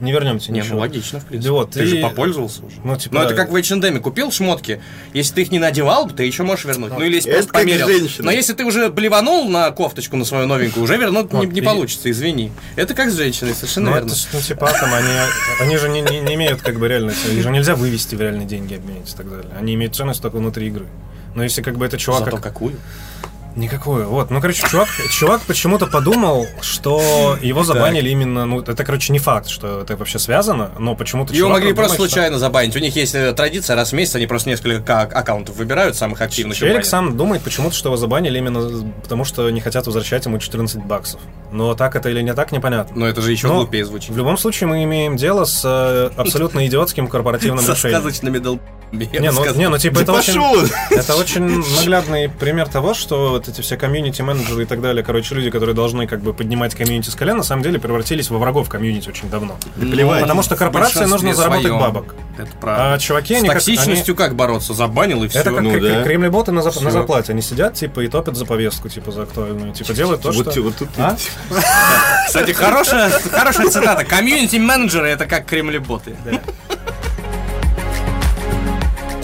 [0.00, 1.48] не вернем тебе Не, ну логично, в принципе.
[1.50, 2.76] Да вот, ты и- же попользовался уже.
[2.82, 3.36] Ну, типа, Ну, это да.
[3.36, 4.00] как в H&M.
[4.00, 4.80] Купил шмотки,
[5.12, 6.90] если ты их не надевал, ты еще можешь вернуть.
[6.90, 7.86] Ну, или если Это просто как померил.
[7.86, 8.24] женщина.
[8.24, 11.60] Но если ты уже блеванул на кофточку на свою новенькую, уже вернуть не, Вот, не
[11.60, 12.50] и- получится, извини.
[12.76, 14.08] Это как с женщиной, совершенно Ну, верно.
[14.08, 15.08] это, ну, типа, атом, они,
[15.60, 18.46] они же не, не- не имеют, как бы, реально, их же нельзя вывести в реальные
[18.46, 19.50] деньги, обменять и так далее.
[19.60, 20.86] Они имеют ценность только внутри игры.
[21.34, 22.20] Но если, как бы, это чувак...
[22.24, 22.76] Зато как- какую?
[23.56, 24.08] Никакую.
[24.08, 24.30] Вот.
[24.30, 28.46] Ну, короче, чувак, чувак почему-то подумал, что его забанили именно...
[28.46, 32.10] Ну, это, короче, не факт, что это вообще связано, но почему-то Его могли просто думает,
[32.10, 32.76] что- случайно забанить.
[32.76, 36.20] У них есть э, традиция, раз в месяц они просто несколько ка- аккаунтов выбирают, самых
[36.20, 36.56] активных.
[36.56, 40.84] Челик сам думает почему-то, что его забанили именно потому, что не хотят возвращать ему 14
[40.84, 41.20] баксов.
[41.52, 42.96] Но так это или не так, непонятно.
[42.96, 44.10] Но это же еще Но глупее звучит.
[44.10, 48.00] В любом случае мы имеем дело с э, абсолютно идиотским корпоративным Со решением.
[48.00, 48.38] сказочными
[48.92, 50.68] Не, ну, не, ну типа это Да очень, пошел он!
[50.90, 51.42] это очень
[51.78, 56.08] наглядный пример того, что вот эти все комьюнити-менеджеры и так далее, короче, люди, которые должны
[56.08, 59.56] как бы поднимать комьюнити с колен, на самом деле превратились во врагов комьюнити очень давно.
[59.76, 60.22] плевать.
[60.22, 62.14] Потому что корпорации нужно заработать бабок.
[62.36, 62.94] Это правда.
[62.94, 64.74] А чуваки, С они как- токсичностью как бороться?
[64.74, 65.40] Забанил и все.
[65.40, 66.02] Это как Ну да.
[66.02, 67.32] кремлеботы на, зап- на зарплате.
[67.32, 69.72] Они сидят, типа, и топят за повестку, типа, за актуальную.
[69.74, 70.62] Типа, делают то, Вот, что...
[70.62, 71.16] вот тут А?
[72.26, 74.04] Кстати, хорошая, хорошая цитата.
[74.04, 76.16] Комьюнити-менеджеры это как кремлеботы.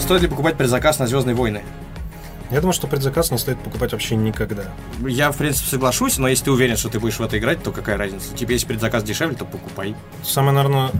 [0.07, 1.63] Стоит ли покупать предзаказ на Звездные войны?
[2.49, 4.63] Я думаю, что предзаказ не стоит покупать вообще никогда.
[5.05, 7.73] Я, в принципе, соглашусь, но если ты уверен, что ты будешь в это играть, то
[7.73, 8.33] какая разница?
[8.33, 9.97] Тебе, если предзаказ дешевле, то покупай.
[10.23, 10.91] Самое, наверное,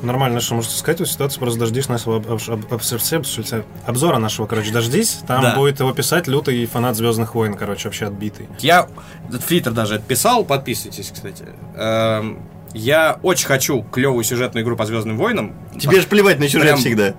[0.00, 4.16] нормальное, что можете сказать в этой ситуации, просто дождись нашего об- об- об- об- обзора
[4.16, 5.18] нашего, короче, дождись.
[5.26, 5.54] Там Да.
[5.56, 8.48] будет его писать лютый фанат Звездных войн, короче, вообще отбитый.
[8.60, 8.88] Я
[9.28, 11.44] в Твиттер даже отписал, подписывайтесь, кстати.
[11.76, 12.38] Эм,
[12.76, 15.52] Я очень хочу клевую сюжетную игру по Звездным войнам.
[15.78, 17.14] Тебе же плевать на сюжет Прям- всегда.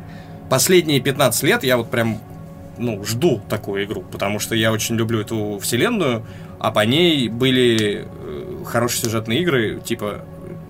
[0.49, 2.19] Последние 15 лет я вот прям
[2.77, 6.25] ну, жду такую игру, потому что я очень люблю эту вселенную,
[6.59, 10.25] а по ней были э, хорошие сюжетные игры, типа,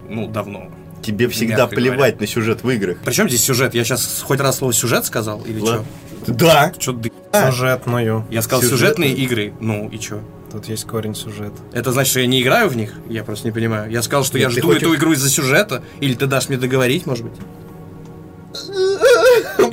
[0.10, 0.70] ну, давно.
[1.02, 2.98] Тебе всегда плевать на сюжет в играх.
[3.04, 3.76] Причем здесь сюжет?
[3.76, 5.86] Я сейчас хоть раз слово сюжет сказал или что?
[6.28, 6.74] Да.
[6.80, 7.12] Что ты?
[7.34, 8.26] Сюжетную.
[8.32, 9.10] Я сказал Сюжетную.
[9.10, 10.22] сюжетные игры, ну и что?
[10.52, 11.54] Тут есть корень сюжет.
[11.74, 12.94] Это значит, что я не играю в них?
[13.10, 13.92] Я просто не понимаю.
[13.92, 16.58] Я сказал, что Нет, я жду хочешь- эту игру из-за сюжета, или ты дашь мне
[16.58, 17.38] договорить, может быть?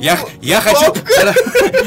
[0.03, 0.93] Я, я хочу...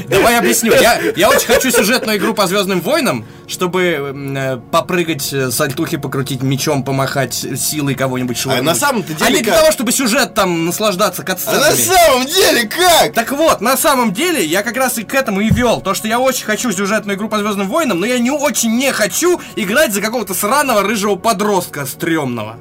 [0.09, 0.73] Давай объясню.
[0.73, 6.43] Я, я очень хочу сюжетную игру по Звездным войнам, чтобы э, попрыгать, э, сальтухи покрутить,
[6.43, 8.63] мечом помахать, силой кого-нибудь швырнуть.
[8.63, 11.61] А на самом-то деле А не для того, чтобы сюжет там наслаждаться А катсценами.
[11.61, 13.13] на самом деле как?
[13.13, 15.83] Так вот, на самом деле, я как раз и к этому и вел.
[15.83, 18.93] То, что я очень хочу сюжетную игру по Звездным войнам, но я не очень не
[18.93, 22.57] хочу играть за какого-то сраного рыжего подростка стрёмного.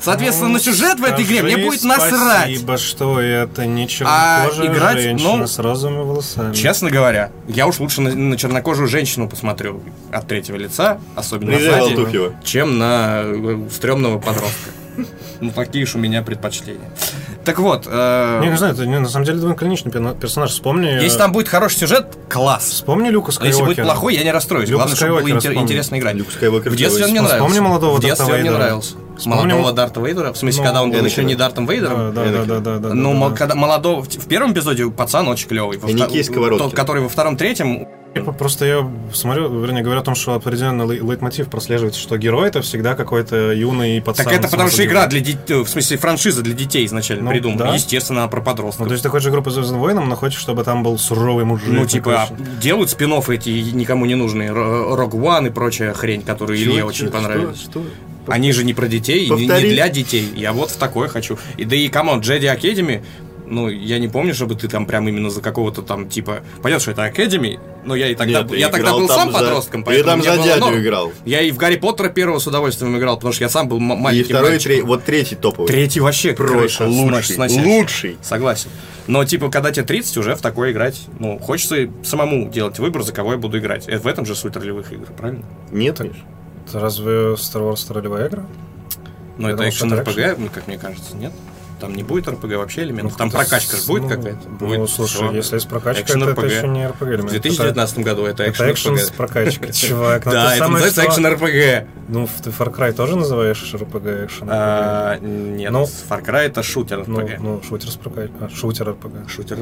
[0.00, 2.50] Соответственно, Ну, на сюжет в этой игре мне будет насрать.
[2.50, 6.54] Спасибо, что это не А чернокожая играть, женщина ну, с розовыми волосами.
[6.54, 9.82] Честно говоря, я уж лучше на, на чернокожую женщину посмотрю
[10.12, 14.70] от третьего лица, особенно Нельзя сзади, чем на э, стрёмного подростка.
[15.40, 16.90] Ну, такие уж у меня предпочтения.
[17.44, 20.50] Так вот, э, Не, не знаю, это не- на самом деле довольно клиничный пер- персонаж.
[20.50, 20.88] Вспомни...
[20.88, 22.64] если там будет хороший сюжет, класс.
[22.68, 23.84] Вспомни Люка Но если будет Скайуокера.
[23.84, 24.68] плохой, я не расстроюсь.
[24.68, 25.64] Люка Главное, чтобы было Скайуокера интер- вспомни.
[25.66, 26.16] интересно играть.
[26.16, 27.48] Люк Скайуокер В детстве он мне Ну, нравился.
[27.48, 28.94] вспомни молодого В детстве он мне нравился.
[29.20, 30.32] Вспомни Молодого мол- Дарта Вейдера?
[30.32, 32.14] В смысле, Ну, когда он был еще не Дартом Да, Вейдером?
[32.14, 32.94] да, да, да, да, да.
[32.94, 33.36] Ну, да, мол- да.
[33.36, 34.02] когда молодого...
[34.02, 35.78] В первом эпизоде пацан очень клевый.
[35.78, 36.58] Во И втор-.
[36.58, 37.86] Тот, который во втором, третьем...
[38.12, 42.48] Типа, Просто я смотрю, вернее, говорю о том, что определенный лей- лейтмотив прослеживается, что герой
[42.48, 44.24] это всегда какой-то юный пацан.
[44.26, 45.62] Так это потому что игра для детей...
[45.62, 47.66] В смысле, франшиза для детей изначально Ну, придумана.
[47.66, 47.74] да.
[47.74, 48.80] Естественно, она про подростков.
[48.80, 51.44] Ну, то есть такой же игру по Звездным войнам, но хочешь, чтобы там был суровый
[51.44, 51.68] мужик.
[51.68, 56.58] Ну, типа, такой, делают спин эти никому не нужные, Rogue One и прочая хрень, которую?
[56.58, 57.16] Илье очень Что?
[57.16, 57.60] понравилась.
[57.60, 57.82] Что?
[58.26, 59.70] Они же не про детей, и не- Повтори.
[59.70, 60.28] для детей.
[60.36, 61.38] Я вот в такое хочу.
[61.56, 63.02] И да и, come on, Jedi Academy,
[63.46, 66.90] ну, я не помню, чтобы ты там прям именно за какого-то там, типа, понятно, что
[66.92, 69.86] это Академи, но я и тогда, Нет, я тогда был там сам за- подростком, Ты
[69.86, 70.78] поэтому там мне за дядю норм.
[70.80, 71.12] играл.
[71.24, 74.08] Я и в Гарри Поттера первого с удовольствием играл, потому что я сам был м-
[74.10, 75.66] И второй, третий, вот третий топовый.
[75.66, 77.64] Третий вообще Просто крыша, лучший, сносящий.
[77.64, 78.16] лучший.
[78.22, 78.70] Согласен.
[79.08, 83.12] Но, типа, когда тебе 30, уже в такое играть, ну, хочется самому делать выбор, за
[83.12, 83.88] кого я буду играть.
[83.88, 85.42] Это в этом же суть ролевых игр, правильно?
[85.72, 86.12] Нет, Миш?
[86.70, 88.44] Это разве Star Wars ролевая игра?
[89.38, 91.32] Я это экшен это ну, как мне кажется, нет?
[91.80, 93.16] Там не будет РПГ вообще элементов.
[93.16, 94.48] Там это прокачка же будет ну, какая-то?
[94.48, 94.90] Ну, Будет.
[94.90, 95.32] слушай, Всё.
[95.32, 96.56] если есть прокачка, Экшен это, это RPG.
[96.58, 97.30] еще не RPG В элемент.
[97.30, 100.26] 2019 году это Это, экшен это экшен с прокачкой, чувак.
[100.26, 101.88] ну, Да, это называется экшен РПГ.
[102.08, 107.04] Ну, ты Far Cry тоже называешь RPG экшен А, Нет, Ну, Far Cry это шутер
[107.06, 107.40] Ну, РПГ.
[107.40, 108.36] ну, шутер с прокачкой.
[108.46, 109.28] А, шутер RPG.
[109.28, 109.58] Шутер.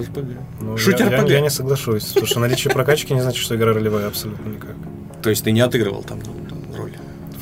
[0.61, 1.31] Ну, Шутер RPG.
[1.31, 4.75] я не соглашусь, потому что наличие прокачки не значит, что игра ролевая абсолютно никак.
[5.23, 6.21] То есть ты не отыгрывал там?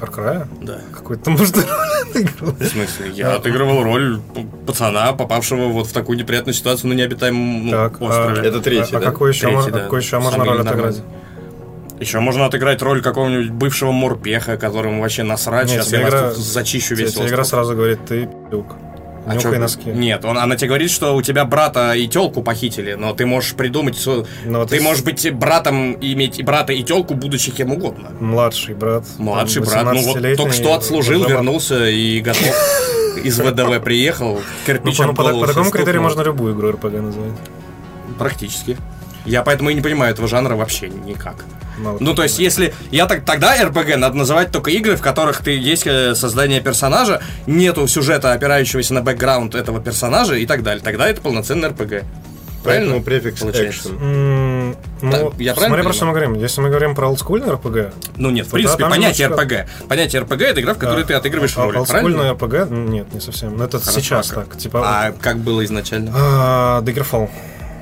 [0.00, 0.46] Far Cry?
[0.62, 0.80] Да.
[0.94, 2.52] Какой ты может отыгрывал?
[2.54, 3.10] В смысле?
[3.14, 4.20] Я отыгрывал роль
[4.66, 8.40] пацана, попавшего вот в такую неприятную ситуацию на необитаемом ну, Так, острове.
[8.42, 9.08] а- Это третий, а, да?
[9.08, 9.78] а какой еще, Третий, да.
[9.80, 11.02] какой еще можно роль отыграть?
[11.98, 15.68] Еще можно отыграть роль какого-нибудь бывшего морпеха, которому вообще насрать.
[15.70, 17.46] Нет, Сейчас я игра- зачищу весь тебе игра остров.
[17.64, 18.66] сразу говорит, ты пи***юк.
[19.26, 19.88] А Нюхай чё- носки.
[19.90, 23.54] Нет, он, она тебе говорит, что у тебя брата и телку похитили, но ты можешь
[23.54, 27.14] придумать, что- Ну, ты и с- можешь быть братом, и иметь и брата, и телку,
[27.14, 28.10] будучи кем угодно.
[28.20, 29.04] Младший брат.
[29.18, 32.54] Младший брат, ну вот 18-летний, только что отслужил, уже- вернулся и готов.
[33.24, 35.84] Из ВДВ приехал, Ну, кирпичом по, по- голову по такому стукнул.
[35.84, 37.32] критерию можно любую игру RPG назвать.
[38.18, 38.76] Практически.
[39.26, 41.36] Я поэтому и не понимаю этого жанра вообще никак.
[41.78, 45.02] Мало Ну, кто то есть, если я так тогда РПГ надо называть только игры, в
[45.02, 50.62] которых ты есть э, создание персонажа, нету сюжета, опирающегося на бэкграунд этого персонажа и так
[50.62, 50.82] далее.
[50.82, 52.04] Тогда это полноценный РПГ.
[52.64, 52.94] Правильно?
[52.94, 53.90] Поэтому префикс получается?
[53.90, 56.34] Ну, Да, я правильно смотря про что мы говорим.
[56.34, 59.88] Если мы говорим про олдскульный RPG, Ну нет, в Да, принципе, там понятие немножко- РПГ.
[59.88, 62.34] Понятие РПГ это игра, в которой ты отыгрываешь а, роль, олдскульный правильно?
[62.34, 63.56] RPG, нет, не совсем.
[63.56, 64.48] Но это Хорошо, сейчас а как?
[64.48, 64.58] так.
[64.58, 66.10] Типа, А как было изначально?
[66.14, 67.28] а, Daggerfall.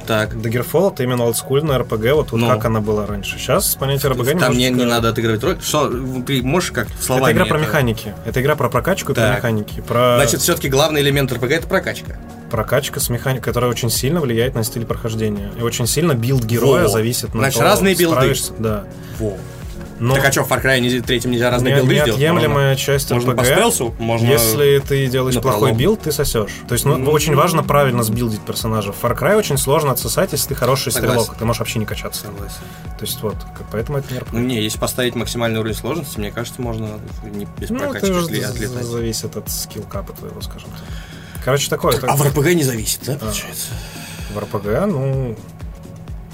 [0.07, 0.35] Так.
[0.35, 2.49] Daggerfall это именно олдскульная RPG, вот, вот Ну.
[2.49, 3.39] как она была раньше.
[3.39, 5.59] Сейчас понятие RPG Там не, немножечко- не надо отыгрывать роль.
[5.63, 5.89] Что,
[6.27, 7.31] ты можешь как словами...
[7.31, 8.15] Это игра про это- механики.
[8.27, 9.81] Это игра про прокачку и про механики.
[9.81, 12.17] Про Значит, все-таки главный элемент РПГ это прокачка.
[12.51, 15.51] прокачка с механикой, которая очень сильно влияет на стиль прохождения.
[15.59, 16.89] И очень сильно билд героя Во.
[16.89, 18.35] зависит на Значит, то, разные билды.
[18.59, 18.85] Да.
[19.19, 19.37] Во.
[20.01, 22.09] Но Так а что, в Far Cry не- третьем нельзя разные не- билды сделать?
[22.21, 23.37] неотъемлемая часть Можно RPG.
[23.37, 24.27] по стелсу, можно...
[24.27, 26.51] Если ты делаешь на плохой билд, ты сосешь.
[26.69, 28.93] То есть, ну, Ну, очень важно правильно сбилдить персонажа.
[28.93, 31.21] В Far Cry очень сложно отсосать, если ты хороший Согласен.
[31.21, 31.39] стрелок.
[31.39, 32.23] Ты можешь вообще не качаться.
[32.27, 32.57] Согласен.
[32.99, 34.29] То есть, вот, как- поэтому это не RPG.
[34.33, 36.89] Ну не, если поставить максимальный уровень сложности, мне кажется, можно
[37.23, 38.85] не без Ну, прокачки отлетать.
[38.85, 41.45] зависит от скилл-капа твоего, скажем так.
[41.45, 41.99] Короче, такое.
[42.03, 43.69] А в РПГ не зависит, да, получается?
[44.35, 45.37] В РПГ, ну...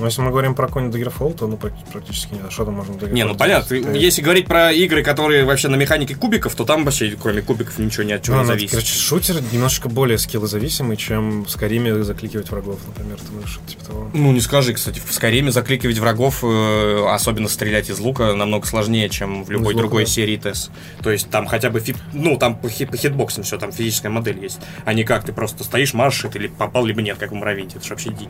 [0.01, 2.43] Ну, если мы говорим про какой-нибудь Daggerfall, то ну, практи- практически нет.
[2.49, 3.69] А что там можно Daggerfall Не, ну понятно.
[3.69, 7.79] Ты- Если говорить про игры, которые вообще на механике кубиков, то там вообще кроме кубиков
[7.79, 8.71] ничего ни от чего Ну, не ну, зависит.
[8.71, 13.19] Короче, шутер немножечко более скиллозависимый, чем в Скайриме закликивать врагов, например.
[13.19, 14.11] Ты можешь, типа того.
[14.15, 19.09] Ну, не скажи, кстати, в Скайриме закликивать врагов, э, особенно стрелять из лука, намного сложнее,
[19.11, 20.11] чем в любой лука, другой да.
[20.11, 20.71] серии ТЭС.
[21.03, 24.11] То есть там хотя бы, фи- ну, там по, хит, по хитбоксам все, там физическая
[24.11, 24.61] модель есть.
[24.85, 27.77] А не как ты просто стоишь, маршит, или попал, либо нет, как в Муравейте.
[27.77, 28.29] Это же вообще дичь.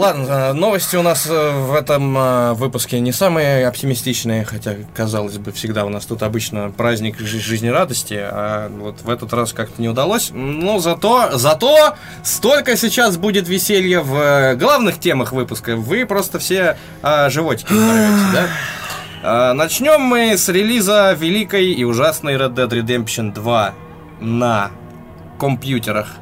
[0.00, 5.36] Ладно, э, новости у нас э, в этом э, выпуске не самые оптимистичные, хотя, казалось
[5.36, 9.82] бы, всегда у нас тут обычно праздник жи- жизнерадости, а вот в этот раз как-то
[9.82, 10.30] не удалось.
[10.32, 15.76] Но зато, зато столько сейчас будет веселья в главных темах выпуска.
[15.76, 18.46] Вы просто все э, животики взорвете, да?
[19.22, 23.74] А, Начнем мы с релиза великой и ужасной Red Dead Redemption 2
[24.20, 24.70] на
[25.38, 26.14] компьютерах.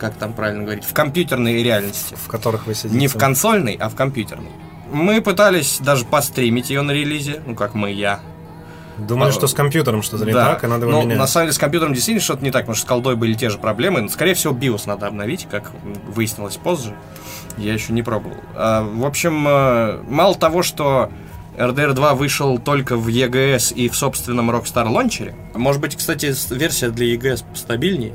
[0.00, 0.84] Как там правильно говорить?
[0.84, 2.16] В компьютерной реальности.
[2.16, 2.96] В которых вы сидите.
[2.98, 4.50] Не в консольной, а в компьютерной.
[4.90, 8.20] Мы пытались даже постримить ее на релизе, ну как мы, я.
[8.98, 10.46] Думаю, А, что с компьютером что-то не Да.
[10.54, 11.18] так, и надо его Ну, менять.
[11.18, 13.48] на самом деле с компьютером действительно что-то не так, потому что с колдой были те
[13.50, 14.00] же проблемы.
[14.02, 15.70] Но, скорее всего, BIOS надо обновить, как
[16.08, 16.94] выяснилось позже.
[17.56, 18.36] Я еще не пробовал.
[18.56, 21.10] А, в общем, э, мало того, что
[21.56, 25.34] RDR 2 вышел только в EGS и в собственном Rockstar лончере.
[25.54, 28.14] Может быть, кстати, версия для EGS стабильнее.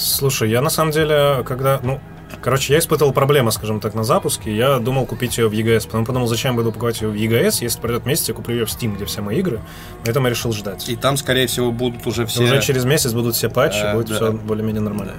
[0.00, 2.00] Слушай, я на самом деле, когда, ну,
[2.40, 4.54] короче, я испытывал проблемы, скажем так, на запуске.
[4.54, 7.58] Я думал купить ее в EGS, потом подумал, зачем я буду покупать ее в EGS,
[7.60, 9.60] если пройдет месяц, я куплю ее в Steam, где все мои игры.
[10.04, 10.88] Поэтому я решил ждать.
[10.88, 12.42] И там, скорее всего, будут уже все...
[12.44, 14.14] Уже через месяц будут все патчи, Э, будет да.
[14.16, 15.12] все более-менее нормально.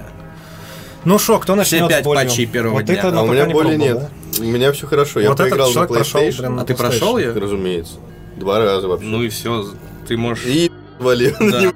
[1.04, 2.28] Ну шо, кто начнет пять с болью?
[2.28, 2.94] патчей первого вот дня.
[2.94, 4.10] это, А ну, у пока меня не боли пробовал, нет.
[4.40, 5.20] У меня все хорошо.
[5.20, 6.38] Я Вот этот поиграл на человек прошел, PlayStation.
[6.38, 7.32] блин, А ты прошел ее?
[7.32, 7.94] Разумеется.
[8.36, 9.06] Два раза вообще.
[9.06, 9.66] Ну и все,
[10.08, 10.44] ты можешь...
[10.46, 11.34] И вали.
[11.40, 11.72] Да.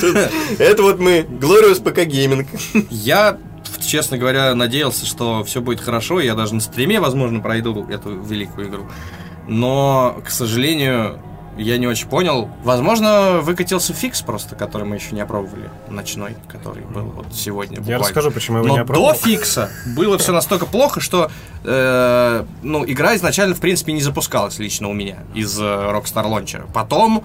[0.00, 0.16] Тут.
[0.58, 1.20] Это вот мы.
[1.20, 2.48] Glorious ПК Гейминг.
[2.90, 3.38] Я,
[3.80, 6.20] честно говоря, надеялся, что все будет хорошо.
[6.20, 8.86] Я даже на стриме, возможно, пройду эту великую игру.
[9.46, 11.20] Но, к сожалению,
[11.56, 12.48] я не очень понял.
[12.64, 15.70] Возможно, выкатился фикс просто, который мы еще не опробовали.
[15.88, 17.76] Ночной, который был вот сегодня.
[17.76, 18.04] Я буквально.
[18.04, 19.12] расскажу, почему я его Но не опробовал.
[19.12, 21.30] до фикса было все настолько плохо, что
[21.64, 26.64] э, ну, игра изначально, в принципе, не запускалась лично у меня из э, Rockstar Launcher.
[26.72, 27.24] Потом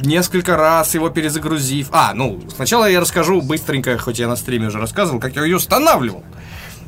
[0.00, 1.88] несколько раз его перезагрузив.
[1.92, 5.56] А, ну, сначала я расскажу быстренько, хоть я на стриме уже рассказывал, как я ее
[5.56, 6.24] устанавливал.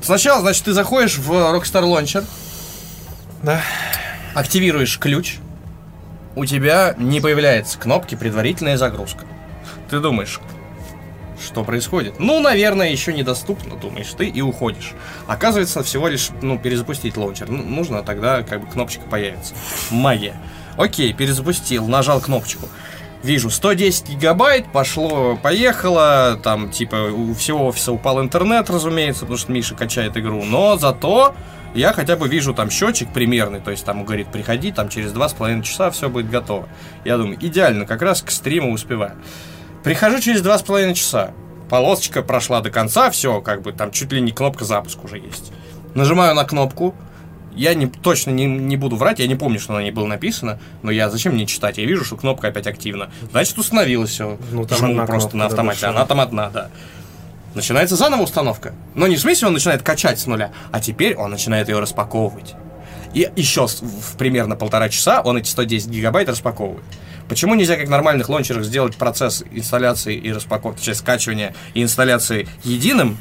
[0.02, 2.24] Сначала, значит, ты заходишь в Rockstar Launcher,
[3.42, 3.60] Да.
[4.34, 5.36] активируешь ключ,
[6.36, 9.24] у тебя не появляется кнопки «Предварительная загрузка».
[9.90, 10.40] Ты думаешь,
[11.44, 12.20] что происходит?
[12.20, 14.92] Ну, наверное, еще недоступно, думаешь ты, и уходишь.
[15.26, 17.48] Оказывается, всего лишь, ну, перезапустить лаунчер.
[17.50, 19.54] Ну, нужно, тогда как бы кнопочка появится.
[19.90, 20.36] Магия.
[20.76, 22.68] Окей, перезапустил, нажал кнопочку.
[23.22, 29.52] Вижу, 110 гигабайт, пошло, поехало, там, типа, у всего офиса упал интернет, разумеется, потому что
[29.52, 31.34] Миша качает игру, но зато
[31.74, 35.28] я хотя бы вижу там счетчик примерный, то есть там говорит, приходи, там через два
[35.28, 36.66] с половиной часа все будет готово.
[37.04, 39.16] Я думаю, идеально, как раз к стриму успеваю.
[39.84, 41.32] Прихожу через два с половиной часа,
[41.68, 45.52] полосочка прошла до конца, все, как бы там чуть ли не кнопка запуск уже есть.
[45.94, 46.94] Нажимаю на кнопку,
[47.54, 50.58] я не, точно не, не буду врать, я не помню, что на ней было написано,
[50.82, 51.78] но я зачем мне читать?
[51.78, 53.10] Я вижу, что кнопка опять активна.
[53.30, 54.38] Значит, установилось все.
[54.50, 55.86] Ну, там Жму просто на автомате.
[55.86, 56.70] Она там одна, да.
[57.54, 58.74] Начинается заново установка.
[58.94, 62.54] Но не в смысле он начинает качать с нуля, а теперь он начинает ее распаковывать.
[63.12, 66.84] И еще в примерно полтора часа он эти 110 гигабайт распаковывает.
[67.28, 72.48] Почему нельзя, как в нормальных лончерах, сделать процесс инсталляции и распаковки, точнее, скачивания и инсталляции
[72.64, 73.18] единым,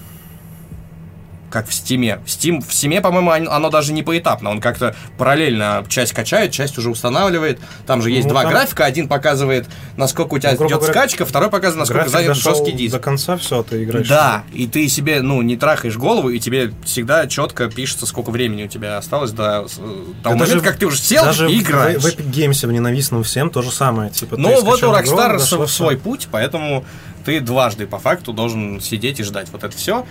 [1.49, 2.19] как в Стиме.
[2.25, 4.49] В Steam, в Стиме, по-моему, оно даже не поэтапно.
[4.51, 7.59] Он как-то параллельно часть качает, часть уже устанавливает.
[7.85, 8.85] Там же есть Ну, два там- графика.
[8.85, 12.93] Один показывает, насколько у тебя Ну, идет говоря, скачка, второй показывает, насколько занят жесткий диск.
[12.93, 14.07] до конца, все, ты играешь.
[14.07, 18.63] Да, и ты себе, ну, не трахаешь голову, и тебе всегда четко пишется, сколько времени
[18.63, 22.01] у тебя осталось до э, того момента, как ты уже сел Даже и играешь.
[22.01, 24.09] В, в Epic Games в ненавистном всем то же самое.
[24.09, 25.67] Типа, Ну, вот у игру, Rockstar всё.
[25.67, 26.85] свой путь, поэтому
[27.25, 30.05] ты дважды по факту должен сидеть и ждать вот это все.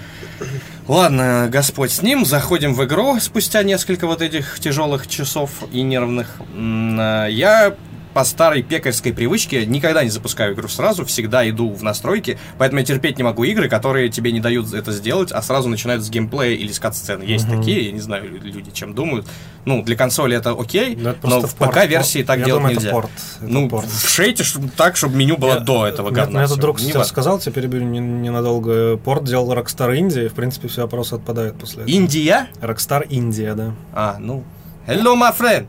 [0.88, 6.36] Ладно, Господь с ним, заходим в игру спустя несколько вот этих тяжелых часов и нервных.
[6.56, 7.74] А, Я
[8.14, 12.84] по старой пекарской привычке никогда не запускаю игру сразу, всегда иду в настройки, поэтому я
[12.86, 16.54] терпеть не могу игры, которые тебе не дают это сделать, а сразу начинают с геймплея
[16.56, 17.22] или с кат-сцены.
[17.22, 17.58] Есть Мгм.
[17.58, 19.26] такие, я не знаю, люди чем думают.
[19.64, 21.54] Ну, для консоли это окей, Да, это но в.
[21.54, 22.88] ПК-версии так Я делать думаю, нельзя.
[22.88, 23.10] Это порт.
[23.40, 23.86] Это Ну, порт.
[23.86, 26.46] в шейте чтоб- так, чтобы меню было Я- до этого говна.
[26.46, 28.96] Мне друг Не сказал, теперь перебью не- ненадолго.
[28.96, 31.94] Порт делал Rockstar India, и в принципе все вопросы отпадают после этого.
[31.94, 32.48] Индия?
[32.60, 33.74] Rockstar India, да.
[33.92, 34.44] А, ну.
[34.86, 35.66] Hello, my friend.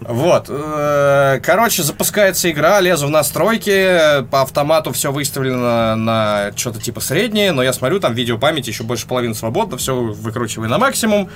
[0.00, 0.46] Вот.
[0.48, 7.52] э, Короче, запускается игра, лезу в настройки, по автомату все выставлено на что-то типа среднее,
[7.52, 11.28] но я смотрю, там видео памяти еще больше половины свободно, все выкручиваю на максимум,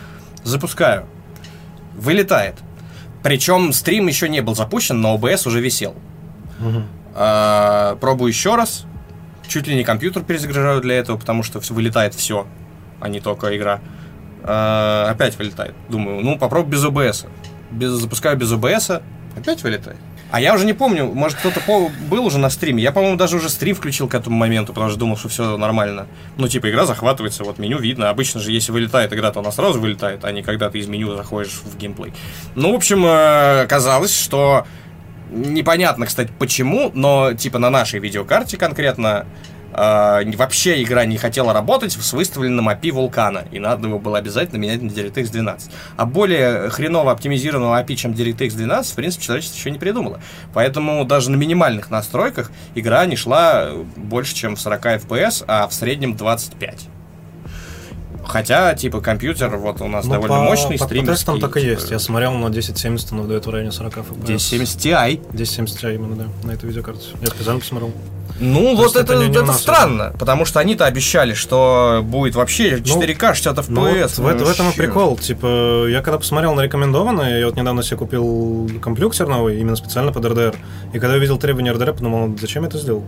[0.44, 1.06] запускаю.
[1.94, 2.56] Вылетает.
[3.22, 5.94] Причем стрим еще не был запущен, но OBS уже висел.
[7.14, 8.84] А, пробую еще раз.
[9.46, 12.46] Чуть ли не компьютер перезагружаю для этого, потому что вылетает все,
[13.00, 13.80] а не только игра.
[14.42, 15.74] А, опять вылетает.
[15.88, 17.26] Думаю, ну попробуй без OBS.
[17.72, 19.02] Без, запускаю без OBS,
[19.36, 19.98] опять вылетает.
[20.32, 21.60] А я уже не помню, может кто-то
[22.08, 22.82] был уже на стриме.
[22.82, 26.06] Я, по-моему, даже уже стрим включил к этому моменту, потому что думал, что все нормально.
[26.38, 28.08] Ну, типа, игра захватывается, вот меню видно.
[28.08, 31.14] Обычно же, если вылетает игра, то она сразу вылетает, а не когда ты из меню
[31.16, 32.14] заходишь в геймплей.
[32.54, 34.66] Ну, в общем, э, казалось, что
[35.30, 39.26] непонятно, кстати, почему, но, типа, на нашей видеокарте конкретно
[39.72, 44.58] э, вообще игра не хотела работать с выставленным API вулкана, и надо его было обязательно
[44.58, 45.70] менять на DirectX 12.
[45.96, 50.20] А более хреново оптимизированного API, чем DirectX 12, в принципе, человечество еще не придумало.
[50.54, 55.74] Поэтому даже на минимальных настройках игра не шла больше, чем в 40 FPS, а в
[55.74, 56.91] среднем 25.
[58.32, 61.14] Хотя, типа, компьютер вот у нас Ну, довольно по, мощный, по, по стримерский.
[61.16, 61.90] тестам так и типа, есть.
[61.90, 64.22] Я смотрел на 1070, но выдает в районе 40 FPS.
[64.24, 65.20] 1070 Ti.
[65.30, 67.08] 1070 Ti именно, да, на этой видеокарте.
[67.20, 67.92] Я специально посмотрел.
[68.40, 73.34] Ну, То вот это это, это странно, потому что они-то обещали, что будет вообще 4К
[73.34, 73.68] 60 FPS.
[73.68, 75.16] Ну, вот в, это- в этом и прикол.
[75.18, 80.12] Типа, я когда посмотрел на рекомендованные, я вот недавно себе купил компьютер новый, именно специально
[80.12, 80.56] под RDR.
[80.94, 83.04] И когда я увидел требования RDR, подумал, зачем я это сделал?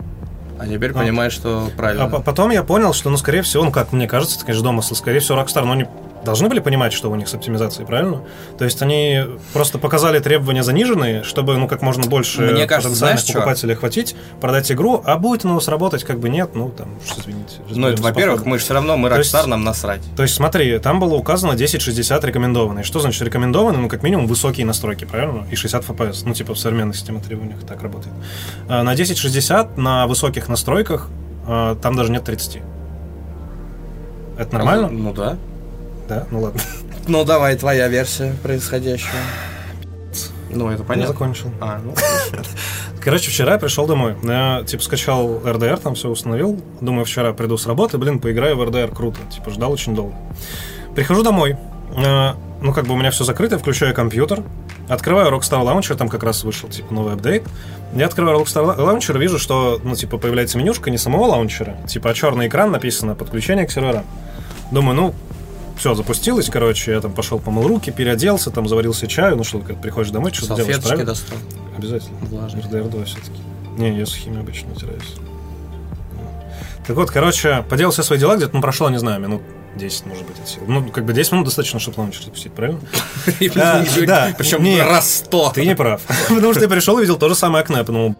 [0.59, 0.93] А теперь А.
[0.93, 2.05] понимаешь, что правильно.
[2.05, 4.63] А по- потом я понял, что, ну, скорее всего, ну, как мне кажется, это, конечно,
[4.63, 5.85] домысл, скорее всего, Rockstar, ну, они
[6.25, 8.23] должны были понимать, что у них с оптимизацией, правильно?
[8.57, 9.21] То есть они
[9.53, 14.15] просто показали требования заниженные, чтобы, ну, как можно больше Мне кажется, потенциальных знаешь, покупателей охватить,
[14.41, 17.61] продать игру, а будет оно сработать, как бы нет, ну, там, уж извините.
[17.69, 20.01] ну, это, во-первых, мы же все равно, мы Rockstar, нам насрать.
[20.17, 22.83] То есть, смотри, там было указано 1060 рекомендованные.
[22.83, 23.81] Что значит рекомендованные?
[23.81, 25.47] Ну, как минимум, высокие настройки, правильно?
[25.51, 26.23] И 60 FPS.
[26.25, 28.13] Ну, типа в современной системе требованиях так работает.
[28.67, 31.09] А на 1060 на высоких настройках
[31.47, 32.61] а, там даже нет 30.
[34.37, 34.89] Это нормально?
[34.89, 35.37] Ну да.
[36.07, 36.27] Да?
[36.31, 36.61] Ну ладно.
[37.07, 39.11] Ну давай, твоя версия происходящего.
[40.49, 41.13] Ну, это Я понятно.
[41.13, 41.51] закончил.
[41.61, 41.93] А, ну,
[43.03, 44.15] Короче, вчера я пришел домой.
[44.23, 46.59] Я, типа, скачал RDR, там все установил.
[46.81, 49.19] Думаю, вчера приду с работы, блин, поиграю в RDR, круто.
[49.31, 50.15] Типа, ждал очень долго.
[50.95, 51.57] Прихожу домой.
[51.95, 52.31] Э,
[52.61, 54.41] Ну, как бы у меня все закрыто, включаю компьютер.
[54.89, 57.43] Открываю Rockstar Launcher, там как раз вышел, типа, новый апдейт.
[57.93, 62.13] Я открываю Rockstar Launcher, вижу, что, ну, типа, появляется менюшка не самого лаунчера, типа, а
[62.15, 64.05] черный экран написано «Подключение к серверам».
[64.71, 65.13] Думаю, ну,
[65.77, 69.59] все, запустилось, короче, я там пошел помыл руки, переоделся, там заварил себе чаю, ну что,
[69.59, 71.05] когда приходишь домой, что ты делаешь, правильно?
[71.05, 71.37] достал.
[71.77, 72.17] Обязательно.
[72.21, 72.63] Влажные.
[72.63, 73.39] RDR2 все-таки.
[73.77, 75.15] Не, я сухими обычно натираюсь.
[76.87, 79.41] Так вот, короче, поделал все свои дела, где-то, ну, прошло, не знаю, минут
[79.75, 80.65] 10, может быть, от силы.
[80.67, 82.79] Ну, как бы 10 минут достаточно, чтобы лаунчер запустить, правильно?
[83.55, 84.35] Да, да.
[84.37, 84.85] Причем Нет.
[84.85, 85.51] раз сто.
[85.53, 86.01] Ты не прав.
[86.29, 87.77] Потому что я пришел и видел то же самое окно.
[87.79, 88.15] Я подумал,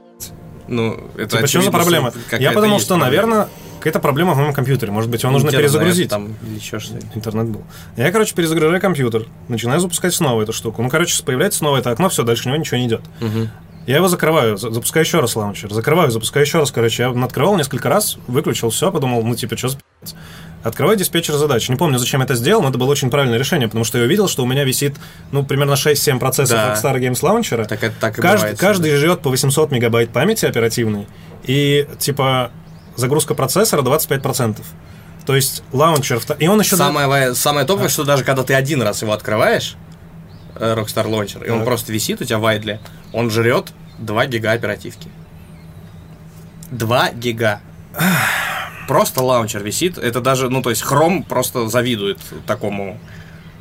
[0.68, 2.12] Ну, это типа, что за проблема?
[2.40, 3.48] Я подумал, что, наверное,
[3.86, 4.92] какая-то проблема в моем компьютере.
[4.92, 6.10] Может быть, его нужно Интернет перезагрузить.
[6.10, 7.08] Там, или еще что-нибудь.
[7.16, 7.62] Интернет был.
[7.98, 10.82] Я, короче, перезагружаю компьютер, начинаю запускать снова эту штуку.
[10.82, 13.02] Ну, короче, появляется снова это окно, все, дальше него ничего не идет.
[13.20, 13.50] Мгм.
[13.86, 17.56] Я его закрываю, за- запускаю еще раз лаунчер, закрываю, запускаю еще раз, короче, я открывал
[17.56, 20.16] несколько раз, выключил все, подумал, ну, типа, что за пи***ц?
[20.64, 21.70] Открываю диспетчер задач.
[21.70, 24.28] Не помню, зачем это сделал, но это было очень правильное решение, потому что я увидел,
[24.28, 24.96] что у меня висит,
[25.32, 26.74] ну, примерно 6-7 процессов Да.
[26.74, 27.66] Rockstar Games Launcher.
[27.68, 28.58] Так это так и Кажд- бывает.
[28.60, 31.06] каждый жрет по 800 мегабайт памяти оперативной,
[31.44, 32.50] и, типа,
[32.96, 34.62] загрузка процессора 25%.
[35.26, 36.22] То есть лаунчер...
[36.40, 36.76] И он еще...
[36.78, 39.76] да- Самое, ва- самое топовое, что даже когда ты один раз его открываешь,
[40.56, 42.80] э, Rockstar Launcher, и он просто висит у тебя в айдле,
[43.12, 45.10] он жрет 2 гига оперативки.
[46.72, 47.62] 2 гига.
[48.88, 49.98] Просто лаунчер висит.
[49.98, 53.00] Это даже, ну, то есть Chrome просто завидует такому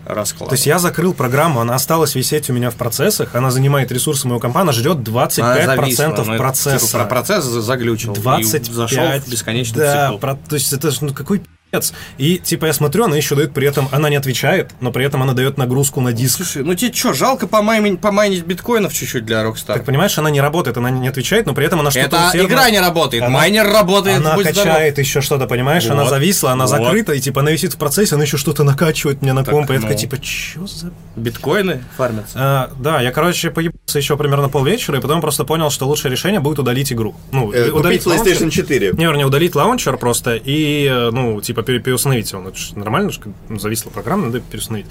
[0.07, 0.51] раскладу.
[0.51, 4.27] То есть я закрыл программу, она осталась висеть у меня в процессах, она занимает ресурсы
[4.27, 6.87] моего компа, она жрет 25% Она зависла, ну, это, процесса.
[6.87, 8.13] типа, про процесс за- заглючил.
[8.13, 8.67] и 25.
[8.75, 10.19] зашел в бесконечный да, цикл.
[10.19, 11.43] про- то есть это ну какой
[11.81, 11.95] пи***ц.
[12.19, 15.23] И типа я смотрю, она еще дает при этом, она не отвечает, но при этом
[15.23, 16.37] она дает нагрузку на диск.
[16.39, 19.75] Слушай, ну тебе что, жалко помайнить, помайнить биткоинов чуть-чуть для Rockstar?
[19.75, 22.47] Так понимаешь, она не работает, она не отвечает, но при этом она что-то Это усердно-
[22.47, 24.73] игра не работает, Она- майнер работает, Она будь здоров.
[24.73, 25.87] качает еще что-то, понимаешь?
[25.87, 26.11] Она Вот.
[26.11, 26.71] зависла, она Вот.
[26.71, 29.71] закрыта, и типа она висит в процессе, она еще что-то накачивает мне на Так, комп.
[29.71, 29.95] и Я ну.
[29.95, 32.33] типа, что за Биткоины фармятся.
[32.39, 36.41] А, да, я, короче, поебался еще примерно полвечера, и потом просто понял, что лучшее решение
[36.41, 37.15] будет удалить игру.
[37.33, 38.51] Ну, Э, удалить PlayStation лаунчер.
[38.51, 38.93] 4.
[38.93, 42.43] Не, вернее, удалить лаунчер просто и, э, ну, типа, переустановить его.
[42.43, 44.87] Ну, это ж нормально, же, как, ну, зависла программа, надо переустановить.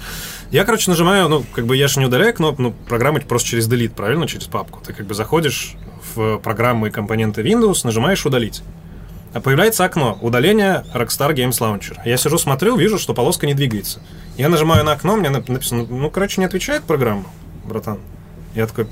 [0.50, 3.68] Я, короче, нажимаю, ну, как бы я же не удаляю кнопку, ну, программа просто через
[3.68, 4.80] delete, правильно, через папку.
[4.84, 5.74] Ты как бы заходишь
[6.14, 8.62] в программы и компоненты Windows, нажимаешь удалить.
[9.32, 11.96] А появляется окно удаления Rockstar Games Launcher.
[12.04, 14.00] Я сижу, смотрю, вижу, что полоска не двигается.
[14.36, 17.24] Я нажимаю на окно, мне нап- написано, ну, короче, не отвечает программа,
[17.64, 17.98] братан.
[18.54, 18.86] Я такой,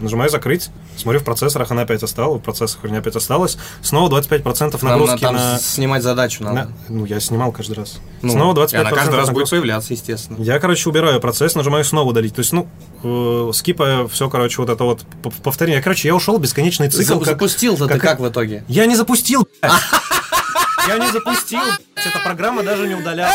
[0.00, 3.58] нажимаю закрыть, смотрю в процессорах, она опять осталась, в процессорах у меня опять осталась.
[3.82, 5.58] Снова 25% Нам нагрузки там на...
[5.58, 6.54] снимать задачу надо.
[6.56, 7.98] на- Ну, я снимал каждый раз.
[8.22, 9.50] Ну, Снова и 25% она каждый раз будет нагрузки.
[9.50, 10.36] появляться, естественно.
[10.42, 12.34] Я, короче, убираю процесс, нажимаю снова удалить.
[12.34, 12.68] То есть, ну,
[13.02, 15.04] э, скипая все, короче, вот это вот
[15.42, 15.80] повторение.
[15.82, 17.14] Короче, я ушел бесконечный цикл.
[17.14, 18.64] За- как- Запустил-то ты как- как в итоге?
[18.68, 19.48] Я не запустил.
[20.88, 21.60] Я не запустил.
[21.94, 23.32] Эта программа даже не удаляла.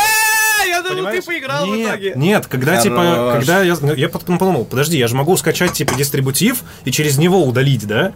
[0.64, 2.12] Я думал, ты поиграл в нет, итоге.
[2.16, 3.32] Нет, когда типа, Хорош.
[3.34, 7.44] когда я, я потом подумал, подожди, я же могу скачать типа дистрибутив и через него
[7.44, 8.12] удалить, да?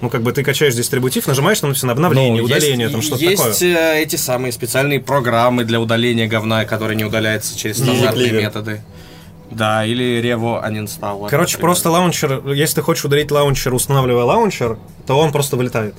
[0.00, 3.02] Ну, как бы ты качаешь дистрибутив, нажимаешь там все на обновление, Ну, удаление, есть, там
[3.02, 3.76] что-то есть такое.
[3.98, 8.40] э, эти самые специальные программы для удаления говна, которые не удаляются через стандартные Cleaver.
[8.40, 8.82] методы.
[9.52, 11.28] Да, или Revo uninstall.
[11.28, 11.60] Короче, например.
[11.60, 15.94] просто лаунчер, если ты хочешь удалить лаунчер, устанавливая лаунчер, то он просто вылетает.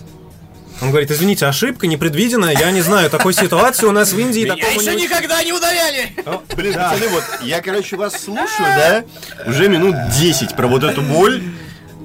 [0.81, 4.55] Он говорит, извините, ошибка непредвиденная, я не знаю, такой ситуации у нас в Индии Меня
[4.55, 6.11] такого еще не никогда не удаляли!
[6.55, 9.03] Блин, пацаны, вот я, короче, вас слушаю, да,
[9.47, 11.41] уже минут 10 про вот эту боль.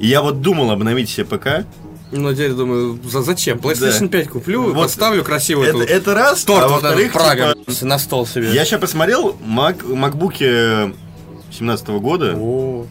[0.00, 1.66] И я вот думал обновить себе ПК.
[2.12, 3.58] Ну, теперь думаю, за- зачем?
[3.58, 4.18] PlayStation Да.
[4.18, 4.84] 5 куплю, Вот.
[4.84, 8.26] поставлю красиво Это, эту это раз, торт а вот этот во-вторых, Прага типа, на стол
[8.26, 8.50] себе.
[8.54, 10.94] я сейчас посмотрел Мак, макбуки
[11.52, 12.34] 17 года.
[12.38, 12.86] О,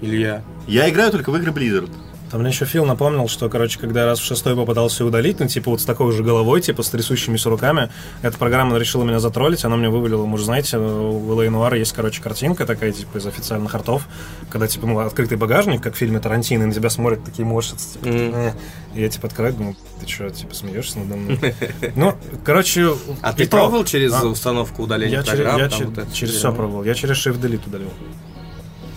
[0.00, 0.42] Илья.
[0.66, 1.90] Я играю только в игры Blizzard.
[2.36, 5.48] Там мне еще Фил напомнил, что, короче, когда я раз в шестой попытался удалить, ну,
[5.48, 7.88] типа, вот с такой же головой, типа, с трясущимися руками,
[8.20, 12.20] эта программа решила меня затроллить, она мне вывалила, может, знаете, у Элэй Нуара есть, короче,
[12.20, 14.06] картинка такая, типа, из официальных артов,
[14.50, 17.94] когда, типа, ну, открытый багажник, как в фильме Тарантино, и на тебя смотрят такие морщицы,
[17.94, 18.04] типа.
[18.04, 18.52] «Э».
[18.94, 21.54] И я, типа, открываю, думаю, ты что, типа, смеешься надо мной?
[21.96, 22.14] Ну,
[22.44, 22.96] короче...
[23.22, 24.26] А ты пробовал через А?
[24.26, 25.58] установку удаления программ?
[25.58, 25.70] я
[26.12, 26.84] через все пробовал.
[26.84, 27.88] Я через Shift Delete удалил.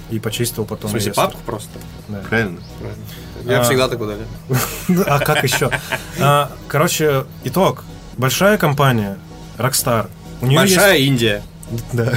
[0.09, 0.89] И почистил потом.
[0.89, 1.79] В смысле, папку просто?
[2.07, 2.21] Да.
[2.27, 2.59] Правильно?
[3.45, 3.63] Я А.
[3.63, 4.25] всегда так удаляю.
[5.07, 5.69] А как еще?
[6.19, 7.83] А, Короче, итог.
[8.17, 9.17] Большая компания,
[9.57, 10.09] Rockstar.
[10.41, 11.41] У нее Большая Индия.
[11.71, 11.83] есть...
[11.93, 12.13] Да.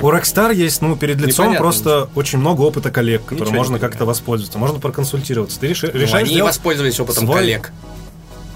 [0.00, 4.04] У Rockstar есть, ну, перед лицом Непонятно просто очень много опыта коллег, которым можно как-то
[4.04, 4.58] воспользоваться.
[4.58, 5.60] Можно проконсультироваться.
[5.60, 7.72] Ты реши- Ну, решаешь Они делать воспользовались опытом свой- коллег.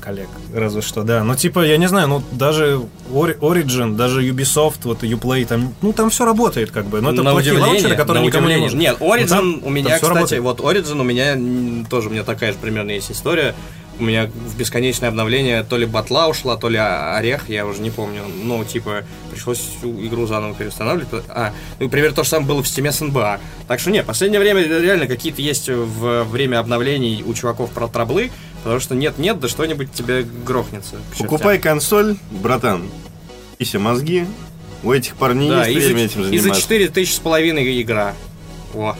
[0.02, 1.22] Коллег, разве что, да.
[1.24, 2.80] Ну, типа, я не знаю, ну, даже
[3.12, 7.00] Ori- Origin, даже Ubisoft, вот Uplay, там, ну, там все работает, как бы.
[7.00, 8.64] Но это на плохие удивление, лаунчеры, которые на никому не удивление.
[8.70, 8.78] нужны.
[8.78, 10.42] Нет, Origin там- у меня, там кстати, работает.
[10.42, 13.54] вот Origin у меня тоже у меня такая же примерно есть история.
[14.00, 17.90] У меня в бесконечное обновление то ли батла ушла, то ли орех, я уже не
[17.90, 18.22] помню.
[18.42, 21.08] Ну, типа, пришлось всю игру заново переустанавливать.
[21.28, 23.38] А, ну, например, то же самое было в стиме с НБА.
[23.68, 27.86] Так что нет, в последнее время реально какие-то есть в время обновлений у чуваков про
[27.86, 28.30] траблы,
[28.62, 30.96] потому что нет-нет, да что-нибудь тебе грохнется.
[31.18, 32.88] Покупай консоль, братан.
[33.58, 34.26] И все мозги.
[34.82, 36.62] У этих парней Да, есть и время за, этим и за заниматься.
[36.62, 38.14] 4 тысячи с половиной игра.
[38.72, 38.96] Во.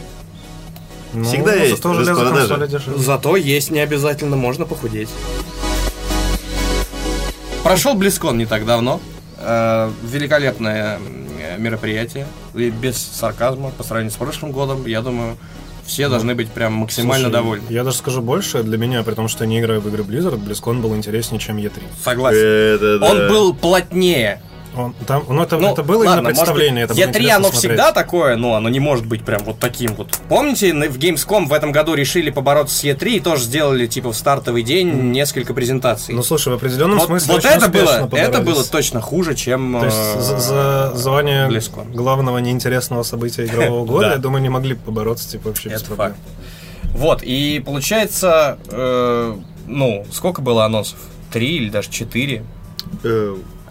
[1.13, 2.99] Ну, Всегда есть зато дешевле.
[2.99, 5.09] Зато есть не обязательно, можно похудеть.
[7.65, 9.01] Прошел Близкон не так давно.
[9.39, 10.99] Э, великолепное
[11.59, 12.27] мероприятие.
[12.55, 14.87] И без сарказма по сравнению с прошлым годом.
[14.87, 15.37] Я думаю,
[15.87, 17.65] все должны быть прям максимально Слушай, довольны.
[17.71, 20.43] Я даже скажу больше, для меня, при том, что я не играю в игры Blizzard,
[20.43, 21.83] BlizzCon был интереснее, чем E3.
[22.03, 22.39] Согласен.
[22.39, 23.11] Это да.
[23.11, 24.41] Он был плотнее.
[24.75, 27.09] Он, там, ну, это, Ну, это было ладно, именно представление, может это быть, было E3
[27.19, 27.59] интересно оно смотреть.
[27.61, 30.09] всегда такое, но оно не может быть прям вот таким вот.
[30.29, 34.17] Помните, в Gamescom в этом году решили побороться с E3 и тоже сделали, типа, в
[34.17, 36.15] стартовый день несколько презентаций.
[36.15, 39.79] Ну, слушай, в определенном вот смысле вот это было, это было точно хуже, чем...
[39.79, 41.93] То есть э, за, за звание BlizzCon.
[41.93, 44.13] главного неинтересного события игрового года, Да.
[44.15, 46.15] я думаю, не могли побороться, типа, вообще без проблем.
[46.95, 50.99] Вот, и получается, э, ну, сколько было анонсов?
[51.31, 52.43] Три или даже четыре?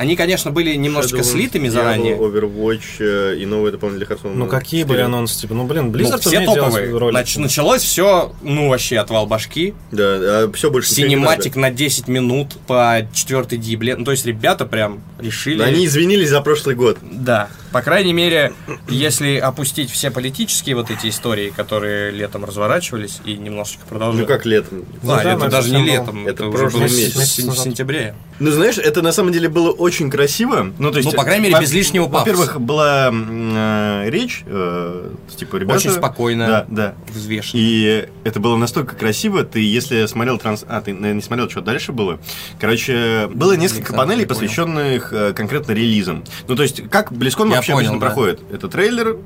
[0.01, 2.17] Они, конечно, были немножечко Shadow, слитыми Diablo, заранее.
[2.17, 4.33] Overwatch э, и новый дополнительный Hearthstone.
[4.33, 5.39] Ну, какие были анонсы?
[5.39, 7.11] Типа, ну, блин, Ну, Blizzard все умеет делать топовые.
[7.13, 9.75] Нач- началось все, ну, вообще отвал башки.
[9.91, 13.95] Да, все больше Синематик на 10 минут по четвертой дибле.
[13.95, 15.59] Ну, то есть ребята прям решили...
[15.59, 16.97] Да, Они извинились за прошлый год.
[17.03, 17.49] Да.
[17.71, 18.53] По крайней мере,
[18.89, 24.27] если опустить все политические вот эти истории, которые летом разворачивались и немножечко Ну продолжают.
[24.27, 24.83] как летом.
[25.03, 27.37] Ну А, да, это но это даже не летом, Это это, уже было в месяц.
[27.45, 27.63] назад.
[27.63, 28.15] сентябре.
[28.41, 30.71] Ну, знаешь, это на самом деле было очень красиво.
[30.79, 32.19] Ну, то есть, Ну, по крайней мере, во- без лишнего пафоса.
[32.31, 35.77] Во-первых, была э, речь, э, типа, ребята...
[35.77, 36.95] Очень спокойно, Да, да.
[37.13, 37.59] взвешенно.
[37.61, 40.65] И это было настолько красиво, ты, если смотрел транс...
[40.67, 42.19] А, ты, наверное, не смотрел, что дальше было.
[42.59, 46.23] Короче, было несколько Александр, панелей, посвященных э, конкретно релизам.
[46.47, 48.05] Ну, то есть, как Я вообще понял, обычно да.
[48.07, 48.41] проходит?
[48.51, 49.17] Это трейлер,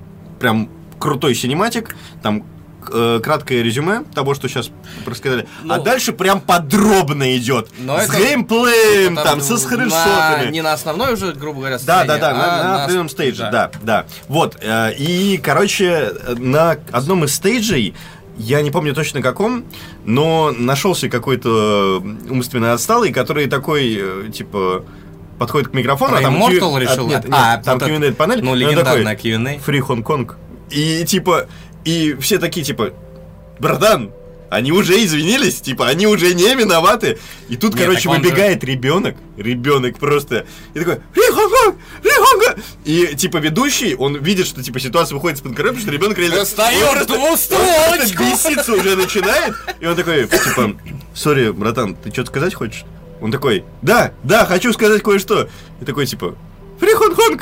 [0.41, 2.43] прям крутой синематик, там
[2.93, 4.69] э, краткое резюме того, что сейчас
[5.05, 5.47] рассказали.
[5.63, 7.69] а Ну, дальше прям подробно идет.
[7.79, 10.51] но с это- геймплеем, Ну, там, со на- скриншотами.
[10.51, 13.51] Не на основной уже, грубо говоря, Да, да, да, а на, на определенном стейдже, да.
[13.51, 14.05] да, да.
[14.27, 17.93] Вот, э, и, короче, на одном из стейджей,
[18.38, 19.63] я не помню точно каком,
[20.05, 24.83] но нашелся какой-то умственно отсталый, который такой, э, типа,
[25.39, 26.36] подходит к микрофону, Про а там...
[26.38, 27.07] Immortal Q- решил?
[27.07, 28.41] нет, нет, А, там вот Q&A панель.
[28.43, 29.57] Ну, легендарная Q&A.
[29.57, 30.33] Free Hong Kong.
[30.69, 31.47] И, типа,
[31.86, 32.93] и все такие, типа,
[33.59, 34.11] братан,
[34.49, 37.17] они уже извинились, типа, они уже не виноваты.
[37.49, 41.75] И тут, Нет, короче, он же- выбегает ребенок, ребенок просто, и такой, Hong Kong.
[42.86, 46.38] И, типа, ведущий, он видит, что, типа, ситуация выходит из-под контроля, потому что ребенок реально...
[46.38, 48.23] Достает двустволочку.
[48.23, 50.75] беситься уже начинает, и он такой, типа,
[51.13, 52.83] сори, братан, ты что-то сказать хочешь?
[53.21, 55.49] Он такой, да, да, хочу сказать кое-что.
[55.81, 56.36] И такой, типа,
[56.79, 57.41] Kong.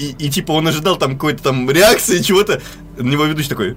[0.00, 2.62] И, и типа он ожидал там какой-то там реакции, чего-то.
[2.96, 3.76] На него ведущий такой,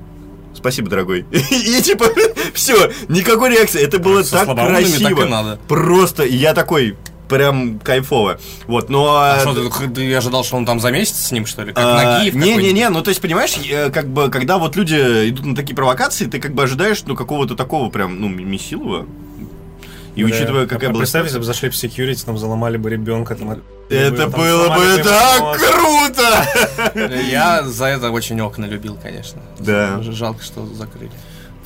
[0.56, 1.26] спасибо, дорогой.
[1.32, 2.06] И типа,
[2.54, 3.82] все, никакой реакции.
[3.82, 5.26] Это было Со так слабоумными так красиво.
[5.26, 5.60] надо.
[5.68, 6.96] Просто, я такой,
[7.28, 8.40] прям кайфово.
[8.68, 9.16] Вот, но...
[9.16, 11.74] А а, что, ты, ты ожидал, что он там за месяц с ним, что ли?
[11.74, 12.42] Как а, какой-нибудь?
[12.42, 13.56] Не-не-не, ну то есть, понимаешь,
[13.92, 14.96] как бы, когда вот люди
[15.30, 19.06] идут на такие провокации, ты как бы ожидаешь, ну, какого-то такого прям, ну, месилова.
[20.16, 21.00] И Бля, учитывая, какая а была...
[21.02, 23.60] Представь, если бы зашли в security, там заломали бы ребенка, там...
[23.90, 25.60] Это там было бы так мозг.
[25.60, 27.20] круто!
[27.30, 29.42] Я за это очень окна любил, конечно.
[29.60, 30.02] Да.
[30.02, 31.12] Жалко, что закрыли.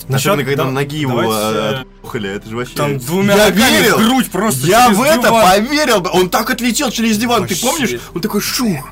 [0.10, 2.76] Особенно, когда да- ноги его давайте, а, э, отпухали, это же вообще...
[2.76, 3.98] Там двумя я верил!
[3.98, 5.44] грудь просто Я в это диван.
[5.46, 6.00] поверил!
[6.02, 6.10] бы.
[6.14, 7.66] Он так отлетел через диван, ты Вообще.
[7.66, 8.00] помнишь?
[8.16, 8.88] Он такой шух.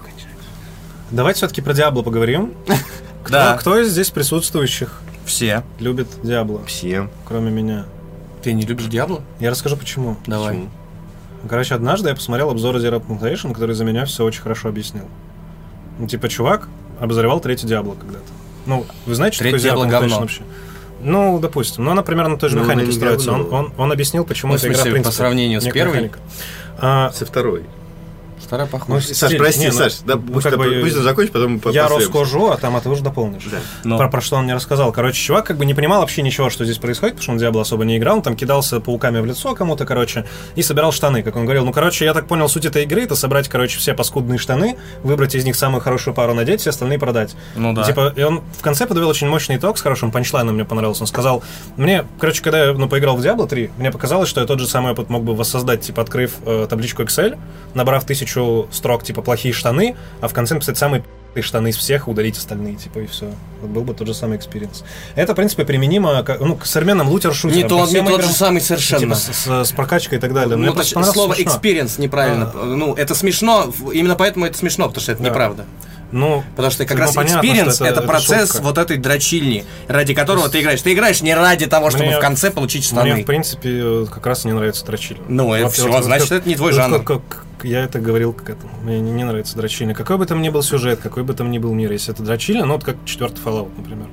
[1.12, 2.53] Давайте все-таки про Диабло поговорим.
[3.24, 3.58] Кто, Да.
[3.58, 5.64] кто из здесь присутствующих Все.
[5.80, 7.10] любит Диабло, Все.
[7.28, 7.86] кроме меня?
[8.46, 9.24] Ты не любишь Диабло?
[9.39, 10.18] Я расскажу почему.
[10.28, 10.50] Давай.
[10.54, 10.70] Почему?
[11.50, 15.06] Короче, однажды я посмотрел обзор Zero Plantation, который за меня все очень хорошо объяснил.
[15.98, 16.68] Ну, типа, чувак
[17.00, 18.26] обозревал третий Диабло когда-то.
[18.68, 20.41] Ну, вы знаете, что Третий такое Diablo Plantation вообще?
[21.02, 21.86] Ну, допустим.
[21.86, 23.32] Ну, она примерно на той же Ну, механике не строится.
[23.32, 25.93] Он, он, он объяснил, почему Ну, эта игра, смысле, в принципе, по сравнению с первой?
[25.93, 26.20] механика.
[26.78, 27.64] А, Со второй.
[28.46, 29.14] Вторая ну, похожа.
[29.14, 31.70] Саш, прости, не, ну, Саш, да, ну, пусть, как бы, пусть он закончит, потом по-
[31.70, 33.43] я расскажу, а там ты уже дополнишь.
[33.46, 33.58] Да.
[33.84, 33.98] Ну.
[33.98, 34.91] Про, про что он мне рассказал.
[34.91, 37.62] Короче, чувак как бы не понимал вообще ничего, что здесь происходит, потому что он Диабло
[37.62, 38.18] особо не играл.
[38.18, 40.26] Он там кидался пауками в лицо кому-то, короче,
[40.56, 41.24] и собирал штаны.
[41.24, 43.93] Как он говорил, ну, короче, я так понял, суть этой игры это собрать, короче, все
[43.93, 47.36] паскудные штаны, выбрать из них самую хорошую пару надеть, все остальные продать.
[47.56, 47.84] Ну да.
[47.84, 51.04] Типа, и он в конце подвел очень мощный итог с хорошим панчлайном, мне понравился.
[51.04, 51.43] Он сказал,
[51.78, 54.68] мне, короче, когда я ну, поиграл в Diablo 3, мне показалось, что я тот же
[54.68, 57.38] самый опыт мог бы воссоздать, типа, открыв э, табличку Excel,
[57.74, 58.35] набрав тысячу
[58.72, 61.04] строк, типа, плохие штаны, а в конце написать самые
[61.42, 63.30] штаны из всех, удалить остальные, типа, и все.
[63.62, 64.86] Вот был бы тот же самый experience.
[65.16, 67.62] Это, в принципе, применимо к, ну, к современным лутер-шутерам.
[67.64, 69.02] Не тот, не тот же самый совершенно.
[69.02, 70.56] Типа, с, с- с прокачкой и так далее.
[70.56, 71.52] Мне Ну, то- слово смешно.
[71.62, 72.52] experience неправильно.
[72.54, 75.30] Ну, это смешно, именно поэтому это смешно, потому что это Да.
[75.30, 75.66] неправда.
[76.12, 78.64] Ну, Потому что как ну, раз experience что это, процесс шутка.
[78.64, 80.82] вот этой дрочильни, ради которого ты играешь.
[80.82, 83.14] Ты играешь не ради того, чтобы Мне- в конце получить штаны.
[83.14, 85.24] Мне, в принципе, э, как раз не нравится дрочильня.
[85.28, 87.03] Ну, это всё, значит, это не твой жанр.
[87.03, 88.72] как- как я это говорил к этому.
[88.84, 89.93] Мне не, не нравится дрочильня.
[89.95, 92.66] Какой бы там ни был сюжет, какой бы там ни был мир, если это дрочильня,
[92.66, 94.08] ну, вот как четвертый Fallout, например.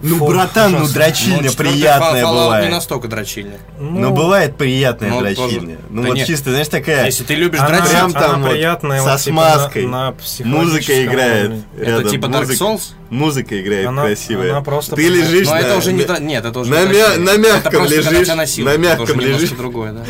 [0.00, 0.94] Ну, Фу, братан, ну ужасно.
[0.94, 2.70] дрочильня Ну, приятная Fallout не бывает.
[2.70, 3.58] настолько дрочильня.
[3.80, 5.76] Ну, бывает приятная Ну, дрочильня.
[5.76, 5.78] тоже.
[5.90, 6.26] Ну, Да вот нет.
[6.28, 7.06] чисто, знаешь, такая...
[7.06, 9.86] Если ты любишь она, дрочить, прям она там вот приятная, со вот, типа, смазкой.
[9.86, 11.62] на, на Музыка играет уровне.
[11.76, 12.10] это рядом.
[12.10, 12.80] типа Dark Музыка- Souls?
[13.10, 14.50] Музыка играет Она- красивая.
[14.50, 15.58] она просто Ты лежишь Но на...
[15.58, 18.28] это уже не Нет, это уже на не мя- на мягком лежишь,
[18.58, 19.50] на мягком лежишь.
[19.50, 20.04] другое, да.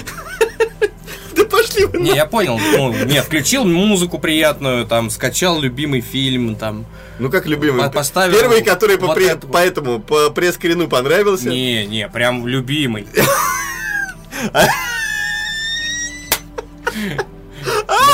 [1.87, 2.59] Вы Не, я понял.
[2.59, 6.85] Ну, не, включил музыку приятную, там, скачал любимый фильм, там.
[7.19, 7.83] Ну как любимый.
[7.85, 11.49] По- поставил Первый, который по, вот пре- это по этому, по пресс-скрину понравился.
[11.49, 13.07] Не, не, прям любимый.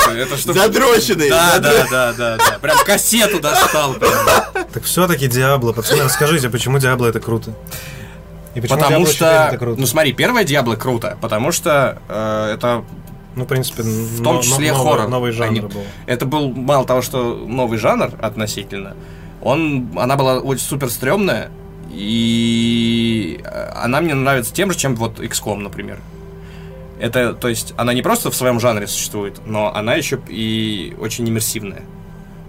[0.06, 0.52] Ну, Это что?
[0.52, 1.30] Задроченный.
[1.30, 2.58] Да, да, да, да, да.
[2.60, 3.94] Прям кассету достал.
[3.94, 4.12] прям.
[4.72, 7.54] Так все-таки Диабло, пацаны, расскажите, почему Диабло это круто?
[8.54, 9.80] И почему Потому Diablo 4 это что, круто?
[9.80, 12.84] ну смотри, первое Диабло круто, потому что э, это
[13.36, 15.08] Ну, в принципе, в том числе хоррор.
[15.08, 15.82] Новый жанр Они- был.
[16.06, 18.94] Это был мало того, что новый жанр относительно.
[19.42, 21.50] Он, она была очень супер стрёмная,
[21.90, 25.98] и э, она мне нравится тем же, чем вот XCOM, например.
[27.00, 31.28] Это, то есть, она не просто в своем жанре существует, но она еще и очень
[31.28, 31.82] иммерсивная.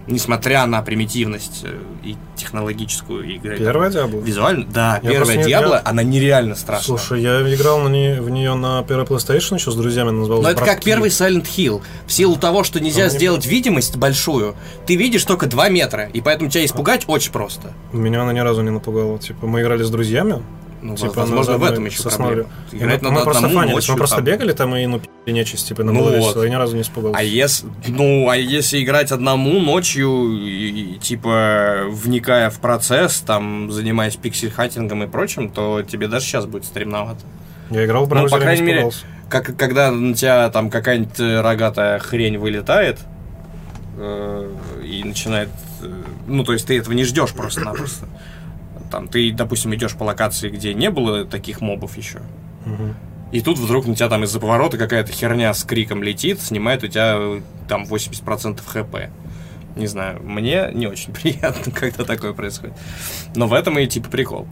[0.06, 3.58] Несмотря на примитивность э, и технологическую игры.
[3.58, 4.20] Первая Диабло?
[4.20, 6.98] Визуально, да, Я первая не- Диабло, она нереально страшная.
[6.98, 10.50] Слушай, я играл на нее, в нее на первой PlayStation еще с друзьями, называлась Но
[10.52, 11.82] это как первый Silent Hill.
[12.06, 14.54] В силу того, что нельзя Он не- сделать видимость большую,
[14.86, 17.72] ты видишь только 2 метра, и поэтому тебя испугать очень просто.
[17.92, 19.18] Меня она ни разу не напугала.
[19.18, 20.42] Типа, мы играли с друзьями.
[20.86, 22.48] Ну, типа, возможно, на в этом еще проблема.
[22.72, 24.24] Играть мы, надо мы просто одному фанились, ночью мы просто там.
[24.24, 26.16] бегали там и ну пи***ли нечисть, типа, нам Ну было вот.
[26.18, 27.18] весело, я ни разу не испугался.
[27.18, 33.70] А если, ну, а если играть одному ночью, и, и, типа, вникая в процесс, там,
[33.72, 37.20] занимаясь пиксель-хантингом и прочим, то тебе даже сейчас будет стремновато.
[37.70, 38.90] Я играл в Ну, браузере, по крайней не мере.
[39.28, 43.00] Как, когда на тебя там какая-нибудь э, рогатая хрень вылетает
[43.98, 44.52] э,
[44.84, 45.48] и начинает...
[45.82, 45.90] э,
[46.28, 48.06] ну, то есть ты этого не ждешь просто-напросто.
[48.90, 52.20] Там ты, допустим, идешь по локации, где не было таких мобов еще.
[53.32, 56.86] И тут вдруг на тебя там из-за поворота какая-то херня с криком летит, снимает у
[56.86, 59.10] тебя э, там 80% хп.
[59.74, 62.74] Не знаю, мне не очень приятно, когда такое происходит.
[63.34, 64.46] Но в этом и типа прикол.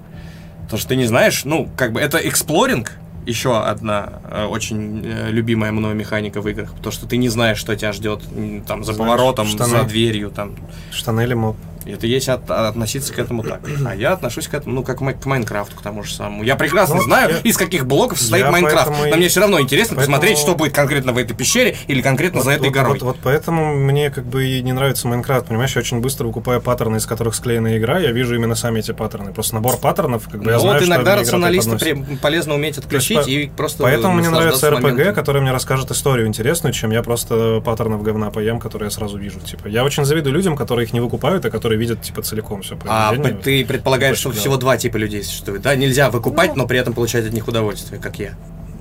[0.64, 2.92] Потому что ты не знаешь, ну, как бы это эксплоринг,
[3.26, 7.58] еще одна э, очень э, любимая мною механика в играх, потому что ты не знаешь,
[7.58, 8.22] что тебя ждет
[8.66, 9.70] там за Знаешь, поворотом, штаны.
[9.70, 10.56] за дверью, там.
[10.92, 11.56] Штаны или моб?
[11.84, 13.60] Это есть от- относиться к этому так.
[13.86, 16.42] А я отношусь к этому, ну, как к Майнкрафту, к тому же самому.
[16.44, 18.86] Я прекрасно Ну, знаю, я- из каких блоков состоит Майнкрафт.
[18.88, 21.76] поэтому и- Но мне все равно интересно поэтому- посмотреть, что будет конкретно в этой пещере
[21.86, 22.92] или конкретно за Вот- этой вот- горой.
[22.94, 26.60] Вот, вот поэтому мне как бы и не нравится Майнкрафт, понимаешь, я очень быстро выкупаю
[26.60, 29.32] паттерны, из которых склеена игра, я вижу именно сами эти паттерны.
[29.32, 31.80] Просто набор паттернов, как бы я Ну, знаю, вот что иногда преподносит.
[31.80, 35.14] при- полезно уметь отключить по- и просто Поэтому мне нравится РПГ, моментом.
[35.14, 39.40] который мне расскажет историю интересную, чем я просто паттернов говна поем, которые я сразу вижу.
[39.40, 42.76] Типа, я очень завидую людям, которые их не выкупают, а которые видят типа целиком все
[42.86, 43.42] А произведение.
[43.42, 45.74] ты предполагаешь, что Очень всего два типа людей существует, да?
[45.76, 46.62] Нельзя выкупать, Ну.
[46.62, 48.34] но при этом получать от них удовольствие, как я.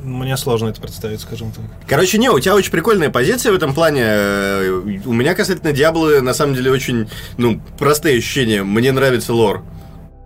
[0.04, 1.64] Мне сложно это представить, скажем так.
[1.88, 4.02] Короче, не, у тебя очень прикольная позиция в этом плане.
[4.04, 8.64] Э, У меня касательно Диаблы, на самом деле, очень, ну, простые ощущения.
[8.64, 9.64] Мне нравится лор.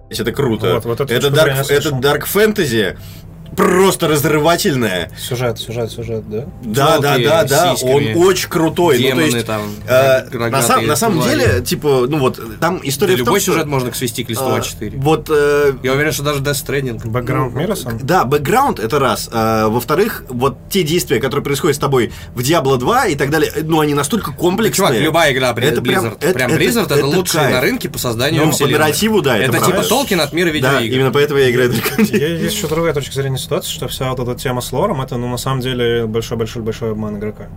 [0.09, 0.76] Это круто.
[0.76, 2.97] Вот, вот это, зрения дарк, это дарк фэнтези.
[3.58, 5.12] Просто разрывательное.
[5.18, 6.45] Сюжет, сюжет, сюжет, да?
[6.64, 7.76] Да, да, да, да.
[7.82, 8.97] Он очень крутой.
[8.97, 12.78] Ну, то демоны есть, там, э, на, сам- на самом деле, типа, ну вот, там
[12.78, 14.93] Да история в том, любой что, сюжет можно свести к листу а, А4.
[14.97, 17.08] Вот э, Я уверен, что даже Death Stranding.
[17.08, 17.97] Бэкграунд мира сам?
[18.03, 19.30] Да, бэкграунд это раз.
[19.34, 23.51] А, во-вторых, вот те действия, которые происходят с тобой в Diablo 2 и так далее,
[23.64, 24.88] ну, они настолько Да, комплексные.
[24.89, 26.18] чувак, любая игра Это это прям- Blizzard.
[26.22, 27.51] это- прям это- Blizzard это, это лучший кайф.
[27.53, 28.80] на рынке по созданию Ну, по вселенной.
[28.80, 29.84] нарративу, да, это Это типа.
[29.84, 30.95] Толкин от мира Да, видеоигр.
[30.95, 34.36] именно поэтому я играю только Есть еще другая точка зрения ситуации, что вся вот эта
[34.36, 37.48] тема с лором, это, ну, на самом деле, большой-большой-большой обман игрока.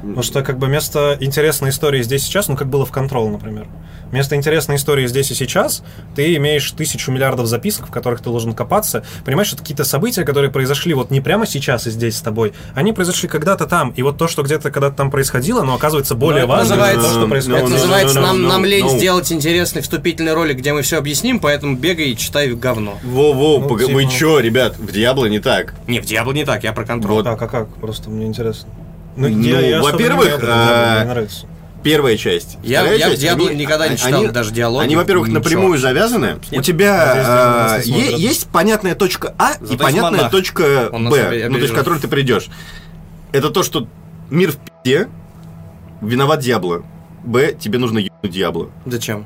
[0.00, 3.30] Потому что, как бы, вместо интересной истории здесь и сейчас, ну, как было в Control,
[3.30, 3.66] например,
[4.10, 5.82] вместо интересной истории здесь и сейчас,
[6.16, 9.04] ты имеешь тысячу миллиардов записок, в которых ты должен копаться.
[9.24, 12.92] Понимаешь, это какие-то события, которые произошли вот не прямо сейчас и здесь с тобой, они
[12.92, 13.90] произошли когда-то там.
[13.90, 17.10] И вот то, что где-то когда-то там происходило, но оказывается более это важным, называется- то,
[17.10, 17.58] что ну, происходит.
[17.60, 18.98] Это ну, называется ну, нам, ну, нам ну, лень ну.
[18.98, 22.98] сделать интересный вступительный ролик, где мы все объясним, поэтому бегай и читай говно.
[23.04, 25.74] Во-во, Ну, пога- типа- вы чё, ребят, в Диабло не так.
[25.86, 27.16] Не, в Диабло не так, я про контроль.
[27.16, 27.24] Вот.
[27.24, 27.68] Как, а как?
[27.76, 28.68] Просто мне интересно.
[29.20, 31.26] Ну, Ну, я- я во-первых, а.
[31.82, 32.58] Первая часть.
[32.62, 35.40] Я- я в часть, Diablo никогда не читал даже диалоги, Они, во-первых, ничего.
[35.42, 36.34] напрямую завязаны.
[36.36, 40.30] У Здесь тебя э, не е- есть понятная точка А и Зато есть понятная монах.
[40.30, 40.62] точка
[40.92, 41.76] Б, ну, то есть, обережет.
[41.76, 42.48] которую ты придешь.
[43.32, 43.86] Это то, что
[44.28, 45.08] мир в пи***е,
[46.02, 46.82] виноват Диабло.
[47.24, 48.68] Б, тебе нужно ебнуть Диабло.
[48.84, 49.24] Зачем?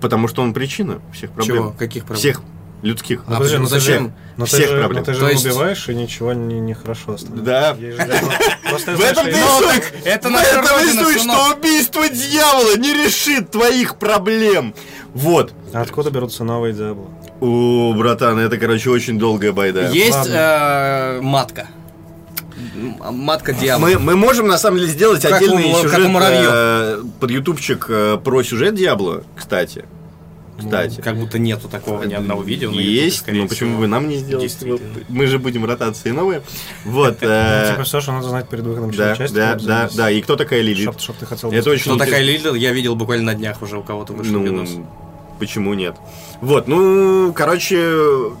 [0.00, 1.56] Потому что он причина всех проблем.
[1.56, 1.70] Чего?
[1.70, 2.18] Каких проблем?
[2.20, 2.42] Всех
[2.82, 3.22] людских.
[3.26, 3.62] А подожди, почему?
[3.62, 4.04] ну ты зачем?
[4.06, 4.98] же- Но Всех ты же, проблем.
[5.00, 7.44] но ты же То есть- убиваешь, и ничего не, нехорошо становится.
[7.44, 7.76] Да.
[7.78, 8.20] Есть же-
[8.68, 9.82] Просто В этом ты суть.
[10.04, 14.74] это наша родина, что убийство дьявола не решит твоих проблем.
[15.14, 15.52] Вот.
[15.72, 17.06] А откуда берутся новые Диабло?
[17.40, 19.88] О, братан, это, короче, очень долгая байда.
[19.90, 21.66] Есть э, матка.
[23.10, 23.88] Матка дьявола.
[23.90, 26.50] Мы, мы можем на самом деле сделать Как отдельный у- как сюжет у муравьев.
[26.52, 29.84] э, под ютубчик э, про сюжет Диабло, кстати.
[30.58, 31.00] Кстати.
[31.00, 32.70] Как будто нету такого ни одного видео.
[32.70, 33.80] на Есть, скорее ну почему всего.
[33.80, 34.20] бы нам не?
[34.22, 34.78] Действительно.
[35.08, 36.42] Мы же будем ротации новые.
[36.84, 37.18] Вот.
[37.20, 39.34] Ну, э, Типа все, что надо знать перед выходом части.
[39.34, 40.10] да, да, да.
[40.10, 40.88] И кто такая Лилит?
[40.88, 42.22] Это очень Что такая.
[42.22, 44.70] Лилит, я видел буквально на днях уже у кого-то вышел видос.
[45.42, 45.96] Почему нет?
[46.40, 47.76] Вот, ну, короче,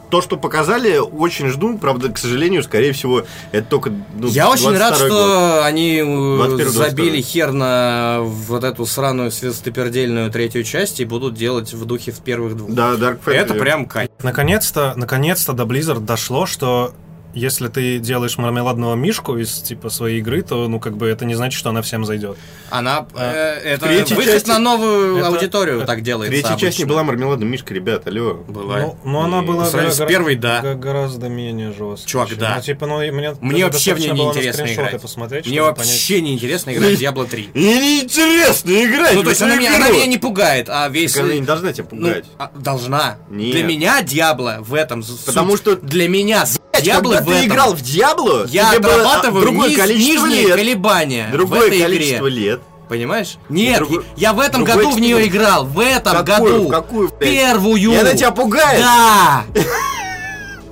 [0.08, 1.76] то, что показали, очень жду.
[1.76, 5.10] Правда, к сожалению, скорее всего, это только ну, Я очень рад, 22-й год.
[5.10, 7.22] что они э, 21-й, забили 22-й.
[7.22, 12.56] хер на вот эту сраную светостопердельную третью часть и будут делать в духе в первых
[12.56, 12.70] двух.
[12.70, 13.32] Да, Dark Fantasy.
[13.32, 14.08] Это прям кайф.
[14.22, 16.94] Наконец-то, наконец-то до Blizzard дошло, что
[17.34, 21.34] если ты делаешь мармеладного мишку из типа своей игры, то ну как бы это не
[21.34, 22.36] значит, что она всем зайдет.
[22.70, 26.30] Она э, это выход части- на новую это- аудиторию это- так делается.
[26.32, 26.86] Третья часть не обычно.
[26.86, 28.34] была мармеладным Мишка, ребят, алло.
[28.34, 28.78] Была.
[28.80, 30.74] Ну, ну, она И была по сравнению с гора- первой, да.
[30.74, 32.06] гораздо менее жесткая.
[32.06, 32.54] Чувак, чем- да.
[32.56, 35.02] Ну, типа, ну, и мне, Мне вообще в на неинтересно скриншоты играть.
[35.02, 37.50] посмотреть, Мне вообще неинтересно играть в Diablo 3.
[37.54, 41.12] Мне неинтересно играть Ну, то есть она меня, она меня не пугает, а весь...
[41.12, 42.24] Так она не должна тебя Ну, пугать.
[42.38, 43.16] а, должна.
[43.30, 43.52] Нет.
[43.52, 45.60] Для меня Диабло в этом Потому суть.
[45.60, 46.44] что- Для меня
[46.82, 47.46] Диабло Когда в ты этом.
[47.46, 50.56] играл в Диабло, Я тебе было, а, другое низ- количество нижние лет.
[50.56, 52.40] колебания Другое в этой количество игре.
[52.44, 52.60] лет.
[52.88, 53.36] Понимаешь?
[53.48, 55.64] Нет, другой- я в этом году в нее играл.
[55.64, 56.52] В этом Какую?
[56.52, 56.68] году.
[56.68, 57.32] В какую, блядь?
[57.32, 57.76] Первую.
[57.92, 58.80] И она тебя пугает?
[58.80, 59.44] Да.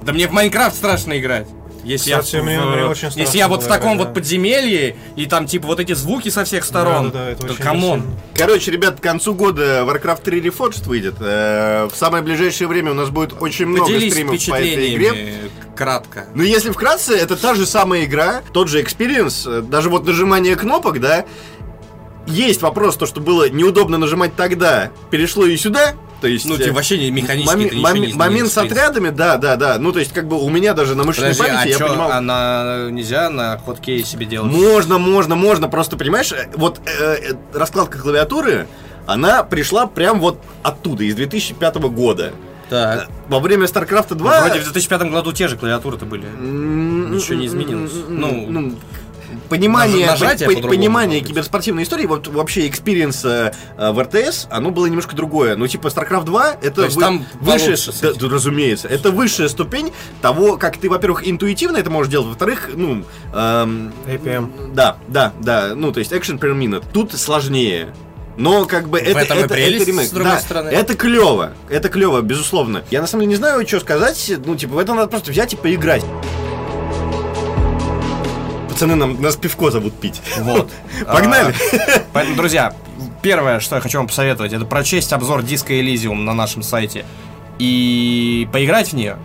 [0.02, 1.46] Да мне в Майнкрафт страшно играть.
[1.84, 4.14] Если Кстати, я, в- мне- мне очень если я вот в таком играть, вот да.
[4.14, 8.04] подземелье, и там типа вот эти звуки со всех сторон, это то очень come on.
[8.34, 11.14] Короче, ребят, к концу года Warcraft 3 Reforged выйдет.
[11.20, 15.34] Э, В самое ближайшее время у нас будет очень много Поделись стримов по этой игре.
[15.76, 16.26] Кратко.
[16.34, 20.56] Ну, если вкратце, это та же самая игра, тот же experience, э, даже вот нажимание
[20.56, 21.24] кнопок, да.
[22.26, 25.94] Есть вопрос, то, что было неудобно нажимать тогда, перешло и сюда.
[26.20, 29.08] То есть, Ну, э, типа, вообще не- механически моми- не моми- изменилось, момент с отрядами,
[29.08, 29.78] да, да, да.
[29.78, 31.88] Ну, то есть, как бы у меня даже на мышечной Подожди, памяти а я чё,
[31.88, 32.12] понимал.
[32.12, 34.52] она нельзя на хоткее себе делать?
[34.52, 35.68] Можно, можно, можно.
[35.68, 36.90] Просто, понимаешь, э, вот э,
[37.30, 38.66] э, раскладка клавиатуры,
[39.06, 42.32] она пришла прям вот оттуда, из 2005 года.
[42.70, 43.08] Так.
[43.28, 44.34] Во время StarCraft 2...
[44.40, 46.24] Ну, Вроде в 2005 году те же клавиатуры-то были.
[46.40, 47.92] ничего не изменилось.
[48.08, 48.74] м, Ну,
[49.48, 54.46] понимание, Наж- нажатие по- по-другому понимание киберспортивной истории, вот вообще experience э, э, в RTS,
[54.50, 55.56] оно было немножко другое.
[55.56, 59.92] Ну, типа, StarCraft 2, это вы- там высшая, да, да, разумеется, это высшая ступень
[60.22, 63.04] того, как ты, во-первых, интуитивно это можешь делать, во-вторых, ну,
[63.34, 64.72] эм, APM.
[64.74, 66.84] да, да, да, ну, то есть action per minute.
[66.92, 67.92] Тут сложнее.
[68.40, 70.08] Но как бы это, этом это, прелесть, это ремейк.
[70.08, 70.68] с другой да, стороны.
[70.70, 71.52] Это клево.
[71.68, 72.82] Это клево, безусловно.
[72.90, 74.32] Я на самом деле не знаю, что сказать.
[74.46, 76.02] Ну, типа, в это надо просто взять и поиграть.
[78.70, 80.22] Пацаны, нам, нас пивко зовут пить.
[80.38, 80.70] Вот.
[81.06, 81.54] Погнали.
[81.54, 82.74] А, Поэтому, друзья,
[83.20, 87.04] первое, что я хочу вам посоветовать, это прочесть обзор диска Elysium на нашем сайте
[87.58, 89.18] и поиграть в нее.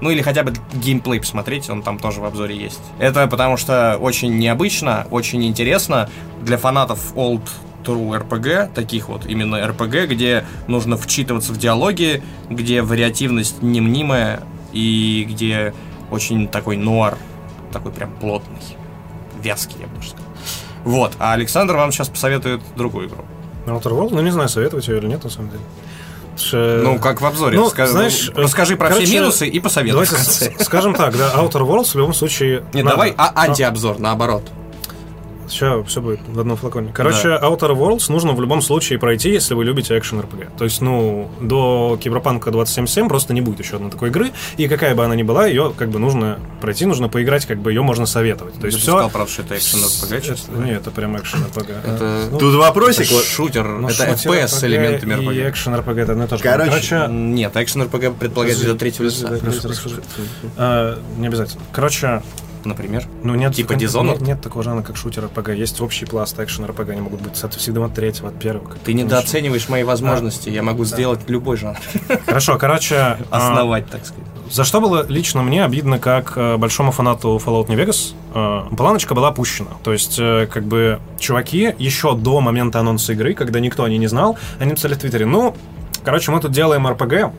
[0.00, 2.82] Ну или хотя бы геймплей посмотреть, он там тоже в обзоре есть.
[3.00, 6.08] Это потому что очень необычно, очень интересно
[6.40, 7.42] для фанатов old
[7.84, 15.26] true RPG, таких вот именно RPG, где нужно вчитываться в диалоги, где вариативность немнимая и
[15.28, 15.74] где
[16.10, 17.16] очень такой нуар,
[17.72, 18.60] такой прям плотный,
[19.42, 20.26] вязкий, я бы даже сказал.
[20.84, 23.24] Вот, а Александр вам сейчас посоветует другую игру.
[23.66, 24.08] Outer World?
[24.12, 25.62] Ну, не знаю, советовать ее или нет, на самом деле.
[26.36, 27.56] Что- Ну, как в обзоре.
[27.56, 31.62] Ну, Ска- знаешь, расскажи про короче, все минусы и посоветуй Давайте скажем так, да, Outer
[31.66, 32.64] Worlds в любом случае...
[32.74, 32.96] Не, надо.
[32.96, 34.42] давай а, антиобзор, наоборот.
[35.48, 36.90] Сейчас все будет в одном флаконе.
[36.92, 40.56] Короче, Outer Worlds нужно в любом случае пройти, если вы любите экшен RPG.
[40.58, 44.94] То есть, ну, до Киберпанка 2077 просто не будет еще одной такой игры, и какая
[44.94, 48.06] бы она ни была, ее как бы нужно пройти, нужно поиграть, как бы ее можно
[48.06, 48.54] советовать.
[48.60, 48.92] То есть Ты все...
[48.92, 50.56] сказал, правда, что это экшен RPG, честно.
[50.64, 51.74] Нет, это прям экшен RPG.
[51.84, 53.10] Это- Ну, Тут вопросик.
[53.10, 55.50] Это шутер, ну, это FPS с RPG элементами И RPG.
[55.50, 56.42] экшен RPG это одно и то же.
[56.42, 59.28] Короче, Нет, экшен RPG предполагает для третьего лица.
[60.56, 61.62] А, Не обязательно.
[61.72, 62.22] Короче,
[62.64, 63.04] Например.
[63.22, 64.12] ну нет, Типа Dishonored?
[64.12, 65.56] нет, нет такого жанра, как шутер RPG.
[65.56, 68.70] Есть общий пласт экшен RPG, они могут быть от, всегда от третьего, от первого.
[68.84, 70.48] Ты недооцениваешь мои возможности.
[70.48, 71.78] Я могу сделать любой жанр.
[72.26, 74.24] Хорошо, короче, а, Основать, так сказать.
[74.50, 79.14] За что было лично мне обидно, как э, большому фанату Fallout New Vegas, э, планочка
[79.14, 79.70] была опущена.
[79.82, 83.98] То есть, э, как бы, чуваки еще до момента анонса игры, когда никто о ней
[83.98, 85.56] не знал, они написали в Твиттере, ну,
[86.04, 87.32] короче, мы тут делаем RPG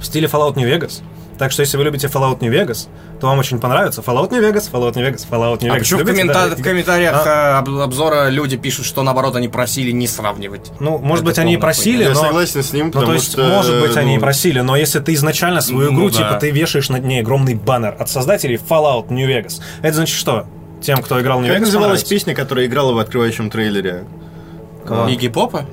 [0.00, 1.02] в стиле Fallout New Vegas.
[1.38, 2.88] Так что, если вы любите Fallout New Vegas,
[3.20, 5.76] то вам очень понравится Fallout New Vegas, Fallout New Vegas, Fallout New Vegas.
[5.76, 6.56] А почему в, Любите, коммента- да?
[6.56, 10.72] в комментариях э, об- обзора люди пишут, что наоборот они просили не сравнивать?
[10.80, 12.14] Ну, может Это быть, они и просили, Я но...
[12.16, 13.44] согласен с ним, Ну, потому то есть, что...
[13.44, 16.16] может быть, они и ну, просили, но если ты изначально свою Ну игру, да.
[16.16, 20.46] типа, ты вешаешь над ней огромный баннер от создателей Fallout New Vegas, это значит что?
[20.80, 22.10] Тем, кто играл в New Как Vegas, называлась понравится.
[22.14, 24.04] песня, которая играла в открывающем трейлере?
[25.08, 25.66] Игги Попа?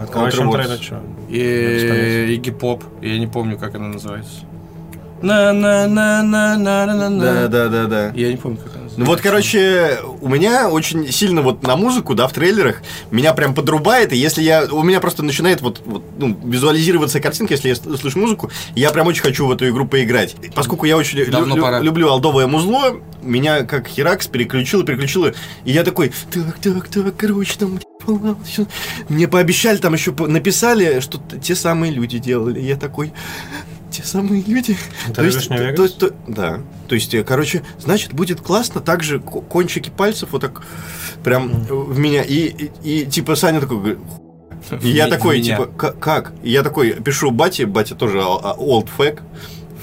[0.00, 0.62] Открывающим Outer Worlds.
[0.64, 1.00] трейлер, чё?
[1.28, 2.84] И Игги Поп.
[3.00, 4.40] Я не помню, как она называется.
[5.22, 8.12] На на на на на на на Да, да, да, да.
[8.14, 9.00] Я не помню, как она называется.
[9.00, 13.54] Ну вот, короче, у меня очень сильно вот на музыку, да, в трейлерах, меня прям
[13.54, 17.74] подрубает, и если я, у меня просто начинает вот, вот, ну, визуализироваться картинка, если я
[17.76, 20.36] слышу музыку, я прям очень хочу в эту игру поиграть.
[20.54, 21.80] Поскольку я очень лю- Давно лю- пора.
[21.80, 25.32] люблю алдовое музло, меня как Херакс переключило, переключило,
[25.64, 27.78] и я такой, так, так, так, короче, там
[28.44, 28.66] всё».
[29.08, 32.60] Мне пообещали, там еще написали, что те самые люди делали.
[32.60, 33.12] Я такой,
[33.92, 34.76] те самые люди.
[35.14, 35.88] Ты любишь то, New то- Vegas?
[35.98, 36.60] то- да.
[36.88, 40.62] То есть, э, короче, значит, будет классно, также ко- кончики пальцев вот так
[41.22, 42.22] прям в меня.
[42.22, 43.98] И, и, и, типа Саня такой
[44.82, 45.56] и я такой, меня.
[45.56, 46.32] типа, «Ка- как?
[46.42, 49.20] И я такой пишу бате, батя тоже а- а- old fag,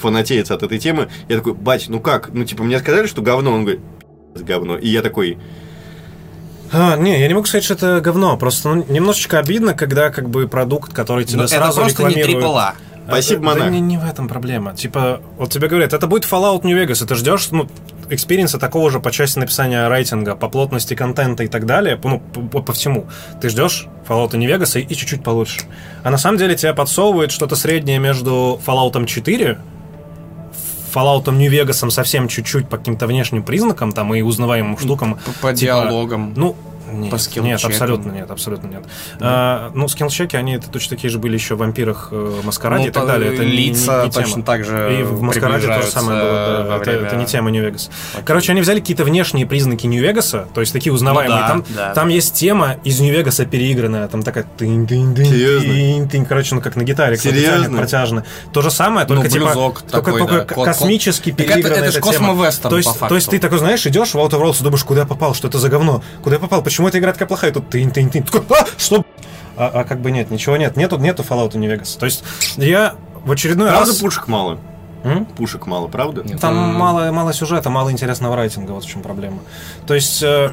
[0.02, 1.10] фанатеется от этой темы.
[1.28, 2.30] Я такой, бать, ну как?
[2.34, 3.52] Ну, типа, мне сказали, что говно.
[3.54, 3.82] Он говорит,
[4.34, 4.78] «Пиздец, говно.
[4.78, 5.38] И я такой,
[6.72, 8.38] А, не, я не могу сказать, что это говно.
[8.38, 12.10] Просто ну, немножечко обидно, когда как бы продукт, который тебе Ну, это сразу просто не
[12.16, 12.46] рекламируют...
[12.46, 12.74] AAA.
[13.10, 13.64] Спасибо, А, да, монах.
[13.66, 14.76] да не, не в этом проблема.
[14.76, 17.68] Типа, вот тебе говорят, это будет Fallout New Vegas, и ты ждешь, ну,
[18.10, 21.96] experience а такого же по части написания writing а, по плотности контента и так далее,
[21.98, 23.06] по- ну, по, по всему.
[23.42, 25.62] Ты ждешь Fallout New Vegas и, и чуть-чуть получше.
[26.04, 29.58] А на самом деле тебя подсовывает что-то среднее между Fallout 4,
[30.94, 35.16] Fallout New Vegas совсем чуть-чуть по каким-то внешним признакам там и узнаваемым штукам.
[35.16, 36.34] По, по Типа, диалогам.
[36.36, 36.56] Ну,
[36.92, 37.72] нет, По нет, скилл-чекам.
[37.72, 38.84] абсолютно нет, абсолютно нет.
[39.20, 42.90] А, ну, скилл-чеки, они это точно такие же были еще в вампирах, э, маскараде Ну,
[42.90, 43.34] и так далее.
[43.34, 44.26] Это лица не, не тема.
[44.26, 46.64] точно так же И в Маскараде то же самое было, да.
[46.70, 47.90] во Это, время- это не тема Нью-Вегас.
[48.26, 51.36] Короче, они взяли какие-то внешние признаки Нью-Вегаса, то есть такие узнаваемые.
[51.40, 51.94] Ну да, там, да.
[51.94, 56.62] там есть тема из Нью-Вегаса переигранная, там такая тынь тынь тынь тынь тынь короче, ну
[56.62, 57.78] как на гитаре, Серьезно?
[57.78, 58.24] протяжно.
[58.54, 60.66] То же самое, Ну, только типа блюзок только, такой, только да.
[60.66, 62.28] космически переигранная это ж эта тема.
[62.34, 62.70] космо-вестерн,
[63.10, 65.60] то есть, ты такой знаешь, идешь в Worlds и думаешь, куда я попал, что это
[65.60, 68.66] за говно, куда я попал, почему эта игра такая плохая, тут тынь тынь, такой, а,
[68.78, 69.06] что?
[69.58, 71.98] А, а как бы нет, ничего нет, нету, нету Fallout New Vegas.
[72.00, 72.24] То есть
[72.58, 73.98] я в очередной правда раз...
[73.98, 74.60] пушек мало?
[75.04, 75.26] М?
[75.26, 76.24] Пушек мало, правда?
[76.24, 76.40] Нет.
[76.40, 76.76] Там М.
[76.76, 79.40] мало, мало сюжета, мало интересного рейтинга, вот в чем проблема.
[79.88, 80.52] То есть, э,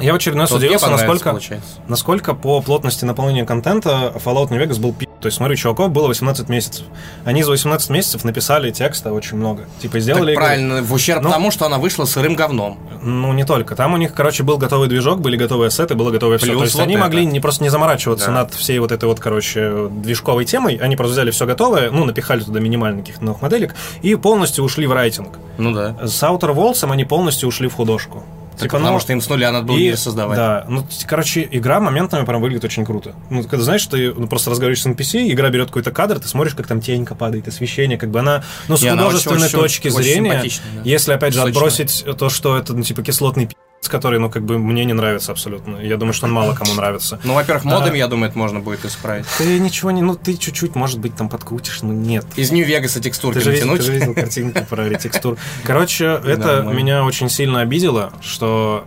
[0.00, 1.68] Я в очередной раз Вот удивился, насколько, получается.
[1.88, 5.06] насколько по плотности наполнения контента Fallout New Vegas был пи***.
[5.20, 6.84] То есть, смотри, чуваков было 18 месяцев.
[7.24, 9.64] Они за 18 месяцев написали текста очень много.
[9.80, 10.44] Типа, сделали Так игру.
[10.44, 12.78] правильно, в ущерб Ну- тому, что она вышла сырым говном.
[13.02, 13.74] Ну, не только.
[13.74, 16.48] Там у них, короче, был готовый движок, были готовые ассеты, было готовое все.
[16.48, 17.02] Плюс То есть вот они это.
[17.04, 18.32] могли не просто не заморачиваться Да.
[18.32, 20.76] над всей вот этой вот, короче, движковой темой.
[20.76, 24.86] Они просто взяли все готовое, ну, напихали туда минимально каких-то новых моделек и полностью ушли
[24.86, 25.38] в райтинг.
[25.58, 25.96] Ну да.
[26.06, 28.22] С Outer Worlds они полностью ушли в художку.
[28.58, 30.36] Так Типа, потому ну, что им с нуля надо было и- создавать.
[30.36, 33.14] Да, ну, короче, игра моментами прям выглядит очень круто.
[33.28, 36.54] Ну, когда знаешь, ты ну, просто разговариваешь с NPC, игра берет какой-то кадр, ты смотришь,
[36.54, 39.88] как там тенька падает, освещение, как бы она, ну, с она художественной очень- очень- точки
[39.88, 40.80] очень зрения, симпатичная, да.
[40.84, 41.52] если, опять же, Сочная.
[41.52, 43.48] отбросить то, что это, ну, типа, кислотный
[43.86, 45.78] пи***ц, который, ну, как бы мне не нравится абсолютно.
[45.78, 47.18] Я думаю, что он мало кому нравится.
[47.24, 47.96] Ну, во-первых, модами, А.
[47.98, 49.26] я думаю, это можно будет исправить.
[49.38, 50.02] Ты ничего не...
[50.02, 52.26] Ну, ты чуть-чуть, может быть, там подкрутишь, но нет.
[52.36, 55.36] Из Нью-Вегаса Ты текстурками же, видел, ты же видел картинку про ретекстур.
[55.64, 58.84] Короче, это меня очень сильно обидело, что,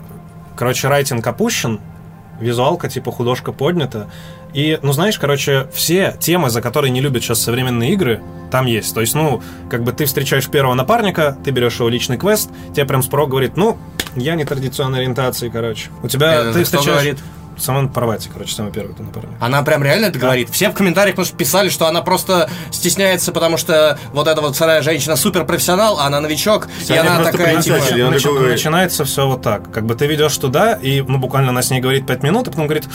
[0.56, 1.80] короче, райтинг опущен,
[2.40, 4.10] визуалка, типа, художка поднята.
[4.54, 8.22] И, ну, знаешь, короче, все темы, за которые не любят сейчас современные игры,
[8.52, 8.94] там есть.
[8.94, 12.86] То есть, ну, как бы ты встречаешь первого напарника, ты берешь его личный квест, тебе
[12.86, 13.78] прям спрок говорит, ну,
[14.16, 15.90] я не традиционной ориентации, короче.
[16.02, 16.88] У тебя, Это ты встречаешь...
[16.88, 17.20] говорит?
[17.60, 19.32] Самон Парвати, короче, самый первый ты напарник.
[19.40, 20.50] Она прям реально это говорит.
[20.52, 24.56] Все в комментариях потому что писали, что она просто стесняется, потому что вот эта вот
[24.56, 27.76] вторая женщина суперпрофессионал, а она новичок, и Они она такая, типа...
[27.76, 29.72] и Начи- говорит, начинается все вот так.
[29.72, 32.52] Как бы ты ведешь туда, и, ну, буквально она с ней говорит 5 минут, и
[32.52, 32.86] потом говорит,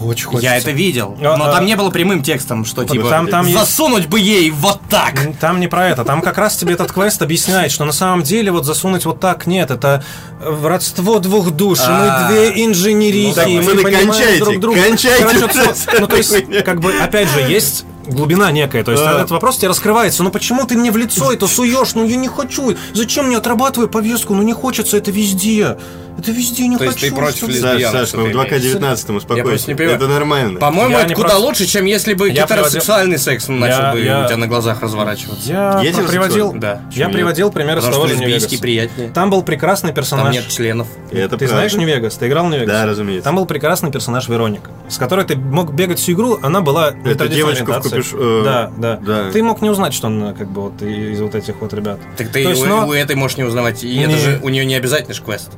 [0.00, 0.46] очень хочется.
[0.52, 1.52] Я это видел, А, но а.
[1.52, 5.14] там не было прямым текстом, что типа там- там есть- засунуть бы ей вот так.
[5.40, 8.50] Там не про это, там как раз тебе этот квест объясняет, что на самом деле
[8.50, 10.02] вот засунуть вот так нет, это
[10.40, 12.28] родство двух душ, и А.
[12.28, 14.82] мы две инженерихи, Ну так, и мы понимаем кончайте, друг друга.
[14.82, 19.16] кончайте Короче, ну то есть, как бы, опять же, есть глубина некая, то есть Да.
[19.18, 22.28] этот вопрос тебе раскрывается, ну почему ты мне в лицо это суешь, ну я не
[22.28, 25.76] хочу, зачем мне отрабатываю повестку, ну не хочется, это везде,
[26.20, 27.10] это везде не То есть хочу.
[27.10, 29.72] ты против чтобы- лес- Саш, лесбиянок, Саш, мы в ты 2К19 успокойся.
[29.72, 30.60] Это нормально.
[30.60, 34.00] По-моему, Я это куда просто- лучше, чем если бы Я гетеросексуальный секс начал Я- бы
[34.00, 35.48] я- у тебя на глазах разворачиваться.
[35.50, 36.82] Я Есть про- приводил, Да.
[36.92, 38.62] я Почему приводил пример из того что же лесбийский Нью-Вегаса.
[38.62, 39.08] приятнее.
[39.10, 40.26] Там был прекрасный персонаж.
[40.26, 40.86] Там нет членов.
[41.10, 41.46] Это Ты правда.
[41.48, 42.14] знаешь Нью-Вегас?
[42.16, 42.72] Ты играл в Нью-Вегас?
[42.74, 43.24] Да, разумеется.
[43.24, 47.28] Там был прекрасный персонаж Вероника, с которой ты мог бегать всю игру, она была Это
[47.28, 49.30] девочка в капюш- э, Да, да, да.
[49.30, 51.98] Ты мог не узнать, что она как бы вот из вот этих вот ребят.
[52.16, 53.82] Так ты То есть, у, этой можешь не узнавать.
[53.84, 55.50] И это же у нее не обязательно же квест.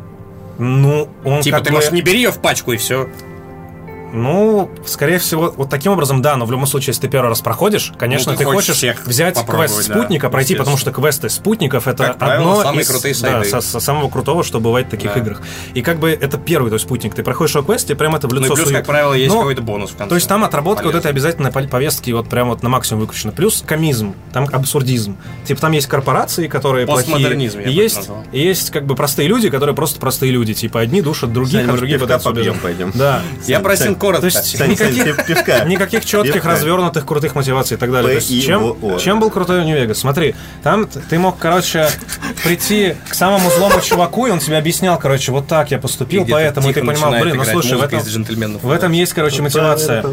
[0.59, 3.09] Ну, он Типа ты, бы- может, не бери ее в пачку и все.
[4.12, 7.40] Ну, скорее всего, вот таким образом, да, но в любом случае, если ты первый раз
[7.40, 11.28] проходишь, конечно, Ну, ты ты, хочешь всех взять квест да, спутника, пройти, потому что квесты
[11.30, 13.48] спутников это Как правило, одно самые из крутые да, сайды.
[13.48, 15.20] со- со самого крутого, что бывает в таких Да.
[15.20, 15.40] играх.
[15.74, 17.14] И как бы это первый то есть, спутник.
[17.14, 18.78] Ты проходишь его квест, тебе прямо это в Ну лицо и плюс, суют.
[18.78, 20.08] как правило, есть Но- какой-то бонус в конце.
[20.10, 20.98] То есть там отработка вот Полезно.
[21.08, 23.32] этой обязательно пол- повестки вот прям вот на максимум выключена.
[23.32, 25.16] Плюс комизм, там абсурдизм.
[25.46, 27.12] Типа там есть корпорации, которые плохие.
[27.14, 30.52] Постмодернизм, я и есть, и есть как бы простые люди, которые просто простые люди.
[30.54, 32.90] Типа одни душат других, Сань, а другие пытаются пойдем?
[32.94, 33.22] Да.
[33.46, 34.20] Я просил коротко.
[34.20, 35.64] То есть никаких, пив- пивка.
[35.64, 36.50] никаких четких, Пивка.
[36.50, 38.09] развернутых, крутых мотиваций и так далее.
[38.11, 39.98] То есть чем, чем был крутой Нью-Вегас?
[39.98, 41.88] Смотри, там ты мог, короче,
[42.44, 46.70] прийти к самому злому чуваку, и он тебе объяснял, короче, вот так я поступил, поэтому
[46.70, 48.00] и ты понимал, блин, ну слушай, в этом,
[48.62, 50.05] в этом есть, короче, мотивация.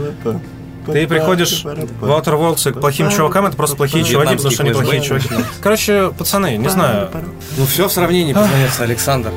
[0.91, 4.71] Ты приходишь в Outer Worlds к плохим чувакам, это просто плохие чуваки, потому что они
[4.73, 5.29] плохие чуваки.
[5.61, 7.09] Короче, пацаны, не знаю.
[7.57, 9.31] Ну все в сравнении познается, Александр.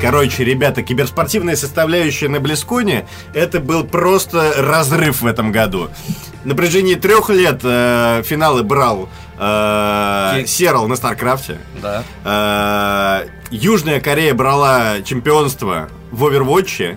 [0.00, 5.90] Короче, ребята, киберспортивная составляющая на Близконе это был просто разрыв в этом году.
[6.44, 11.58] На протяжении трех лет э, финалы брал э, Serral на Старкрафте.
[11.82, 12.04] Да.
[12.24, 16.96] Э, Южная Корея брала чемпионство в Overwatch.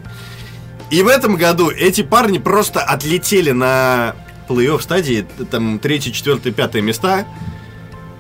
[0.92, 4.16] И в этом году эти парни просто отлетели на
[4.48, 7.26] плей-офф стадии, там третье, четвертое, пятое места.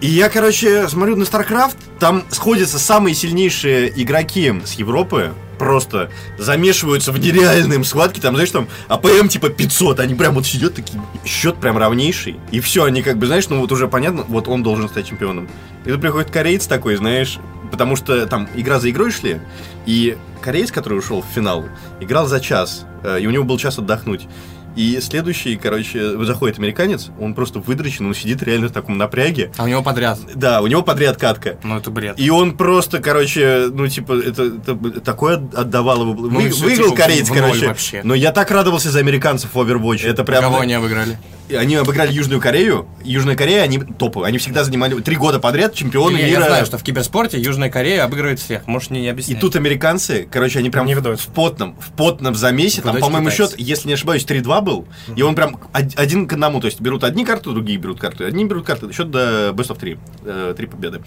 [0.01, 7.11] И я, короче, смотрю на StarCraft, там сходятся самые сильнейшие игроки с Европы, просто замешиваются
[7.11, 11.57] в нереальные схватки, там, знаешь, там APM типа 500, они прям вот сидят такие, счет
[11.57, 14.89] прям равнейший, и все, они как бы, знаешь, ну вот уже понятно, вот он должен
[14.89, 15.47] стать чемпионом.
[15.85, 17.37] И тут приходит кореец такой, знаешь,
[17.69, 19.39] потому что там игра за игрой шли,
[19.85, 21.65] и кореец, который ушел в финал,
[21.99, 24.27] играл за час, э, и у него был час отдохнуть.
[24.75, 29.51] И следующий, короче, заходит американец, он просто выдрочен, он сидит реально в таком напряге.
[29.57, 30.19] А у него подряд.
[30.35, 31.57] Да, у него подряд катка.
[31.63, 32.19] Ну это бред.
[32.19, 36.13] И он просто, короче, ну, типа, это, это такое отдавал его.
[36.13, 37.67] Ну, и Вы- всё, выиграл типа, кореец, в короче.
[37.67, 38.01] вообще.
[38.03, 40.05] Но я так радовался за американцев в Overwatch.
[40.05, 40.41] Это прям...
[40.41, 41.17] Кого они обыграли?
[41.49, 42.87] И Они обыграли Южную Корею.
[43.03, 44.23] Южная Корея, они топы.
[44.23, 46.39] Они всегда занимали три года подряд чемпионы Я, мира.
[46.43, 48.67] я знаю, что в киберспорте Южная Корея обыгрывает всех.
[48.67, 49.41] Можешь не И объяснять.
[49.41, 53.89] тут американцы, короче, они прям Не в, потном, в потном замесе, там, по-моему, счет, если
[53.89, 57.25] не ошибаюсь, 3-2 был, и он прям од- один к одному, то есть берут одни
[57.25, 61.01] карты, другие берут карты, одни берут карты, счет до Best of 3, э, три победы.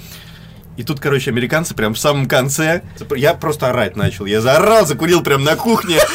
[0.76, 2.82] И тут, короче, американцы прям в самом конце.
[3.16, 4.26] Я просто орать начал.
[4.26, 5.98] Я заорал, закурил прям на кухне.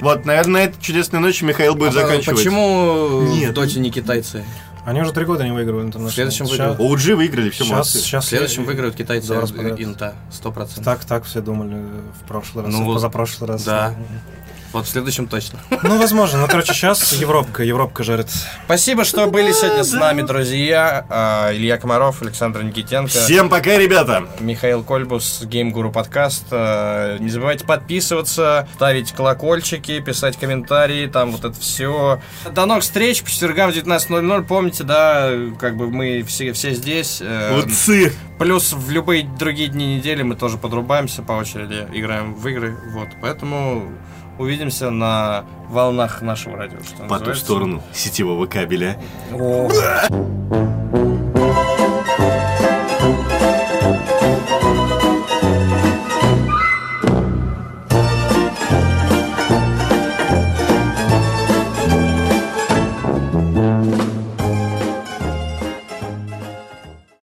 [0.00, 2.36] Вот, наверное, на этой чудесной ночи Михаил будет А заканчивать.
[2.38, 3.50] Почему Нет.
[3.50, 4.44] в Доте не китайцы?
[4.84, 6.10] Они уже три года не выигрывают интернешнл.
[6.10, 6.80] В следующем выиграют.
[6.80, 7.98] OG выиграли, все Сейчас, молодцы.
[8.00, 9.80] сейчас В следующем выиграют китайцы э, подряд.
[9.80, 10.14] инта.
[10.32, 10.84] Сто процентов.
[10.84, 11.76] Так, так все думали
[12.20, 12.94] в прошлый раз, Ну вот.
[12.94, 13.62] позапрошлый раз.
[13.62, 13.94] Да.
[14.72, 15.58] Вот в следующем точно.
[15.82, 16.38] Ну, возможно.
[16.40, 18.28] Ну, короче, сейчас Европка, Европка жарит.
[18.64, 21.04] Спасибо, что были сегодня с нами, друзья.
[21.10, 23.10] А, Илья Комаров, Александр Никитенко.
[23.10, 24.28] Всем пока, ребята!
[24.40, 26.44] Михаил Кольбус, Game Guru подкаст.
[26.50, 32.20] Э, Не забывайте подписываться, ставить колокольчики, писать комментарии, там вот это все.
[32.50, 34.44] До новых встреч, по четвергам в 19.00.
[34.44, 37.18] Помните, да, как бы мы все, все здесь.
[37.20, 38.12] Э, Утцы!
[38.38, 42.76] Плюс в любые другие дни недели мы тоже подрубаемся по очереди, играем в игры.
[42.92, 43.92] Вот, поэтому
[44.38, 46.78] увидимся на волнах нашего радио.
[46.82, 48.98] Что По ту сторону сетевого кабеля.
[49.32, 49.68] О.